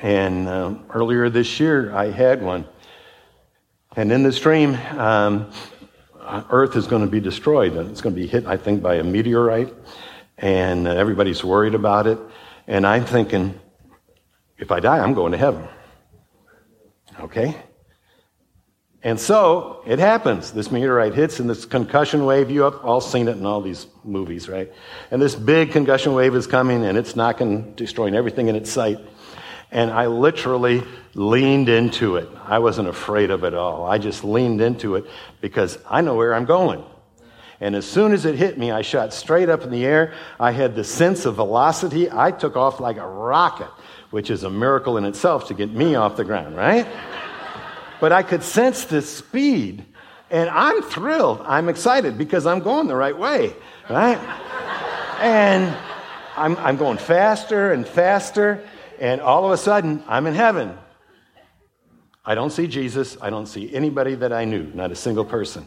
And 0.00 0.48
um, 0.48 0.86
earlier 0.90 1.30
this 1.30 1.60
year 1.60 1.94
I 1.94 2.10
had 2.10 2.42
one. 2.42 2.66
And 3.96 4.12
in 4.12 4.22
this 4.22 4.38
dream, 4.38 4.74
um, 4.96 5.50
Earth 6.50 6.76
is 6.76 6.86
going 6.86 7.02
to 7.02 7.10
be 7.10 7.20
destroyed. 7.20 7.74
It's 7.76 8.00
going 8.00 8.14
to 8.14 8.20
be 8.20 8.26
hit, 8.26 8.46
I 8.46 8.56
think, 8.56 8.82
by 8.82 8.96
a 8.96 9.04
meteorite. 9.04 9.72
And 10.36 10.86
uh, 10.86 10.92
everybody's 10.92 11.42
worried 11.42 11.74
about 11.74 12.06
it. 12.06 12.18
And 12.66 12.86
I'm 12.86 13.04
thinking, 13.04 13.58
if 14.58 14.70
I 14.70 14.80
die, 14.80 14.98
I'm 14.98 15.14
going 15.14 15.32
to 15.32 15.38
heaven. 15.38 15.66
Okay? 17.20 17.56
And 19.08 19.18
so 19.18 19.82
it 19.86 19.98
happens. 19.98 20.52
This 20.52 20.70
meteorite 20.70 21.14
hits 21.14 21.40
and 21.40 21.48
this 21.48 21.64
concussion 21.64 22.26
wave, 22.26 22.50
you 22.50 22.60
have 22.60 22.74
all 22.84 23.00
seen 23.00 23.26
it 23.26 23.38
in 23.38 23.46
all 23.46 23.62
these 23.62 23.86
movies, 24.04 24.50
right? 24.50 24.70
And 25.10 25.22
this 25.22 25.34
big 25.34 25.72
concussion 25.72 26.12
wave 26.12 26.34
is 26.34 26.46
coming 26.46 26.84
and 26.84 26.98
it's 26.98 27.16
knocking, 27.16 27.72
destroying 27.72 28.14
everything 28.14 28.48
in 28.48 28.54
its 28.54 28.70
sight. 28.70 28.98
And 29.70 29.90
I 29.90 30.08
literally 30.08 30.82
leaned 31.14 31.70
into 31.70 32.16
it. 32.16 32.28
I 32.44 32.58
wasn't 32.58 32.88
afraid 32.88 33.30
of 33.30 33.44
it 33.44 33.54
all. 33.54 33.86
I 33.86 33.96
just 33.96 34.24
leaned 34.24 34.60
into 34.60 34.96
it 34.96 35.06
because 35.40 35.78
I 35.88 36.02
know 36.02 36.14
where 36.14 36.34
I'm 36.34 36.44
going. 36.44 36.84
And 37.62 37.74
as 37.74 37.86
soon 37.86 38.12
as 38.12 38.26
it 38.26 38.34
hit 38.34 38.58
me, 38.58 38.70
I 38.72 38.82
shot 38.82 39.14
straight 39.14 39.48
up 39.48 39.62
in 39.62 39.70
the 39.70 39.86
air. 39.86 40.12
I 40.38 40.50
had 40.50 40.74
the 40.74 40.84
sense 40.84 41.24
of 41.24 41.36
velocity. 41.36 42.12
I 42.12 42.30
took 42.30 42.56
off 42.56 42.78
like 42.78 42.98
a 42.98 43.08
rocket, 43.08 43.70
which 44.10 44.28
is 44.28 44.42
a 44.42 44.50
miracle 44.50 44.98
in 44.98 45.06
itself 45.06 45.48
to 45.48 45.54
get 45.54 45.70
me 45.70 45.94
off 45.94 46.18
the 46.18 46.24
ground, 46.24 46.58
right? 46.58 46.86
But 48.00 48.12
I 48.12 48.22
could 48.22 48.42
sense 48.42 48.84
the 48.84 49.02
speed. 49.02 49.84
And 50.30 50.50
I'm 50.50 50.82
thrilled. 50.82 51.40
I'm 51.42 51.68
excited 51.68 52.18
because 52.18 52.46
I'm 52.46 52.60
going 52.60 52.86
the 52.86 52.96
right 52.96 53.16
way, 53.16 53.54
right? 53.88 54.18
and 55.20 55.74
I'm, 56.36 56.56
I'm 56.58 56.76
going 56.76 56.98
faster 56.98 57.72
and 57.72 57.86
faster. 57.86 58.64
And 59.00 59.20
all 59.20 59.46
of 59.46 59.52
a 59.52 59.56
sudden, 59.56 60.02
I'm 60.06 60.26
in 60.26 60.34
heaven. 60.34 60.76
I 62.24 62.34
don't 62.34 62.50
see 62.50 62.66
Jesus. 62.66 63.16
I 63.22 63.30
don't 63.30 63.46
see 63.46 63.74
anybody 63.74 64.14
that 64.16 64.32
I 64.32 64.44
knew, 64.44 64.70
not 64.74 64.92
a 64.92 64.94
single 64.94 65.24
person. 65.24 65.66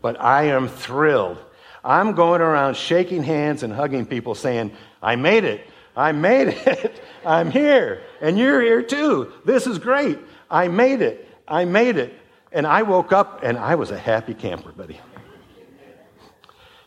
But 0.00 0.20
I 0.20 0.44
am 0.44 0.68
thrilled. 0.68 1.38
I'm 1.84 2.12
going 2.12 2.40
around 2.40 2.76
shaking 2.76 3.22
hands 3.22 3.62
and 3.62 3.72
hugging 3.72 4.06
people 4.06 4.34
saying, 4.34 4.72
I 5.02 5.16
made 5.16 5.44
it. 5.44 5.66
I 5.94 6.12
made 6.12 6.48
it. 6.66 7.02
I'm 7.26 7.50
here. 7.50 8.02
And 8.20 8.38
you're 8.38 8.62
here 8.62 8.82
too. 8.82 9.32
This 9.44 9.66
is 9.66 9.78
great. 9.78 10.18
I 10.50 10.68
made 10.68 11.02
it. 11.02 11.27
I 11.48 11.64
made 11.64 11.96
it. 11.96 12.14
And 12.52 12.66
I 12.66 12.82
woke 12.82 13.12
up 13.12 13.40
and 13.42 13.58
I 13.58 13.74
was 13.74 13.90
a 13.90 13.98
happy 13.98 14.34
camper, 14.34 14.72
buddy. 14.72 15.00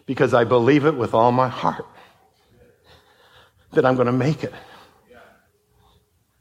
Because 0.05 0.33
I 0.33 0.43
believe 0.43 0.85
it 0.85 0.95
with 0.95 1.13
all 1.13 1.31
my 1.31 1.47
heart 1.47 1.85
that 3.71 3.85
I'm 3.85 3.95
going 3.95 4.07
to 4.07 4.13
make 4.13 4.43
it. 4.43 4.53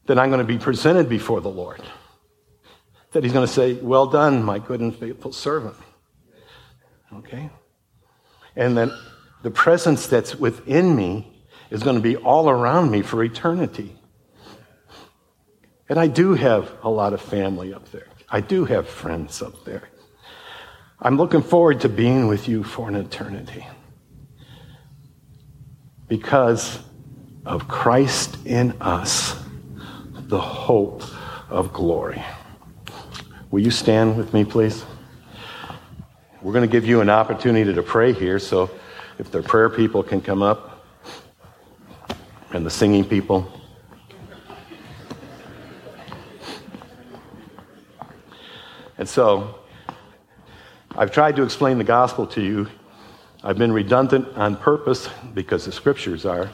That 0.07 0.19
I'm 0.19 0.31
going 0.31 0.41
to 0.41 0.53
be 0.53 0.59
presented 0.59 1.09
before 1.09 1.41
the 1.41 1.51
Lord. 1.51 1.83
That 3.13 3.23
He's 3.23 3.33
going 3.33 3.47
to 3.47 3.53
say, 3.53 3.75
Well 3.75 4.07
done, 4.07 4.43
my 4.43 4.59
good 4.59 4.81
and 4.81 4.95
faithful 4.95 5.33
servant. 5.33 5.77
Okay? 7.13 7.51
And 8.57 8.77
then 8.77 8.93
the 9.43 9.51
presence 9.51 10.07
that's 10.07 10.35
within 10.35 10.97
me 10.97 11.33
is 11.71 11.83
going 11.83 11.97
to 11.97 12.03
be 12.03 12.17
all 12.17 12.49
around 12.49 12.91
me 12.91 13.03
for 13.03 13.23
eternity. 13.23 13.97
And 15.89 15.99
I 15.99 16.07
do 16.07 16.35
have 16.35 16.71
a 16.83 16.89
lot 16.89 17.13
of 17.13 17.21
family 17.21 17.75
up 17.75 17.91
there. 17.91 18.07
I 18.31 18.41
do 18.41 18.65
have 18.65 18.89
friends 18.89 19.43
up 19.43 19.65
there. 19.65 19.89
I'm 21.01 21.17
looking 21.17 21.43
forward 21.43 21.81
to 21.81 21.89
being 21.89 22.29
with 22.29 22.49
you 22.49 22.63
for 22.63 22.89
an 22.89 22.95
eternity 22.95 23.67
because 26.07 26.79
of 27.47 27.67
Christ 27.69 28.37
in 28.45 28.73
us, 28.81 29.35
the 30.13 30.41
hope 30.41 31.03
of 31.49 31.73
glory. 31.73 32.23
Will 33.51 33.61
you 33.61 33.71
stand 33.71 34.17
with 34.17 34.33
me, 34.33 34.45
please? 34.45 34.85
We're 36.43 36.53
going 36.53 36.69
to 36.69 36.73
give 36.73 36.87
you 36.87 37.01
an 37.01 37.11
opportunity 37.11 37.73
to 37.73 37.83
pray 37.83 38.13
here, 38.13 38.39
so 38.39 38.71
if 39.19 39.31
the 39.31 39.43
prayer 39.43 39.69
people 39.69 40.03
can 40.03 40.21
come 40.21 40.43
up 40.43 40.87
and 42.53 42.65
the 42.65 42.71
singing 42.71 43.05
people. 43.05 43.60
And 49.01 49.09
so, 49.09 49.55
I've 50.95 51.11
tried 51.11 51.37
to 51.37 51.43
explain 51.43 51.79
the 51.79 51.85
gospel 51.85 52.27
to 52.27 52.43
you. 52.43 52.69
I've 53.43 53.57
been 53.57 53.73
redundant 53.73 54.29
on 54.37 54.57
purpose 54.57 55.09
because 55.33 55.65
the 55.65 55.73
scriptures 55.73 56.27
are. 56.27 56.51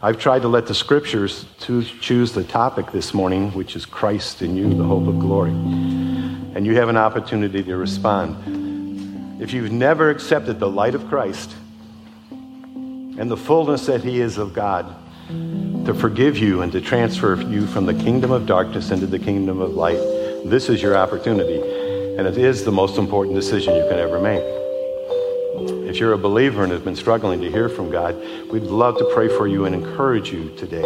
I've 0.00 0.18
tried 0.18 0.40
to 0.42 0.48
let 0.48 0.66
the 0.66 0.74
scriptures 0.74 1.44
to 1.60 1.82
choose 1.82 2.32
the 2.32 2.44
topic 2.44 2.92
this 2.92 3.12
morning, 3.12 3.50
which 3.50 3.76
is 3.76 3.84
Christ 3.84 4.40
in 4.40 4.56
you, 4.56 4.72
the 4.72 4.84
hope 4.84 5.06
of 5.06 5.18
glory. 5.18 5.50
And 5.50 6.64
you 6.64 6.76
have 6.76 6.88
an 6.88 6.96
opportunity 6.96 7.62
to 7.62 7.76
respond. 7.76 9.42
If 9.42 9.52
you've 9.52 9.70
never 9.70 10.08
accepted 10.08 10.58
the 10.58 10.70
light 10.70 10.94
of 10.94 11.06
Christ 11.08 11.54
and 12.30 13.30
the 13.30 13.36
fullness 13.36 13.84
that 13.84 14.02
He 14.02 14.22
is 14.22 14.38
of 14.38 14.54
God, 14.54 14.96
to 15.84 15.92
forgive 15.92 16.38
you 16.38 16.62
and 16.62 16.72
to 16.72 16.80
transfer 16.80 17.38
you 17.42 17.66
from 17.66 17.84
the 17.84 17.92
kingdom 17.92 18.30
of 18.30 18.46
darkness 18.46 18.90
into 18.90 19.06
the 19.06 19.18
kingdom 19.18 19.60
of 19.60 19.74
light, 19.74 20.15
this 20.50 20.68
is 20.68 20.82
your 20.82 20.96
opportunity. 20.96 21.60
And 22.18 22.26
it 22.26 22.38
is 22.38 22.64
the 22.64 22.72
most 22.72 22.98
important 22.98 23.34
decision 23.34 23.74
you 23.74 23.86
can 23.88 23.98
ever 23.98 24.20
make. 24.20 24.42
If 25.88 25.98
you're 25.98 26.12
a 26.12 26.18
believer 26.18 26.62
and 26.62 26.72
have 26.72 26.84
been 26.84 26.96
struggling 26.96 27.40
to 27.40 27.50
hear 27.50 27.68
from 27.68 27.90
God, 27.90 28.16
we'd 28.50 28.64
love 28.64 28.98
to 28.98 29.10
pray 29.14 29.28
for 29.28 29.46
you 29.46 29.64
and 29.66 29.74
encourage 29.74 30.32
you 30.32 30.50
today. 30.56 30.84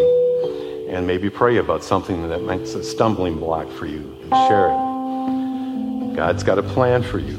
And 0.89 1.07
maybe 1.07 1.31
pray 1.31 1.59
about 1.59 1.85
something 1.85 2.29
that 2.29 2.43
makes 2.43 2.75
a 2.75 2.83
stumbling 2.83 3.39
block 3.39 3.71
for 3.71 3.87
you 3.87 4.17
and 4.23 4.31
share 4.31 4.67
it. 4.67 6.17
God's 6.17 6.43
got 6.43 6.59
a 6.59 6.63
plan 6.63 7.03
for 7.03 7.19
you. 7.19 7.39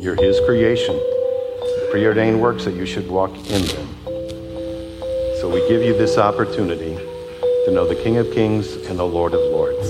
You're 0.00 0.16
His 0.16 0.40
creation, 0.46 0.98
preordained 1.90 2.40
works 2.40 2.64
that 2.64 2.74
you 2.74 2.86
should 2.86 3.08
walk 3.08 3.30
in 3.50 3.62
them. 3.62 3.88
So 5.40 5.50
we 5.52 5.66
give 5.68 5.82
you 5.82 5.96
this 5.96 6.18
opportunity 6.18 6.94
to 6.94 7.70
know 7.70 7.86
the 7.86 8.00
King 8.02 8.16
of 8.16 8.32
Kings 8.32 8.74
and 8.88 8.98
the 8.98 9.06
Lord 9.06 9.34
of 9.34 9.40
Lords. 9.40 9.85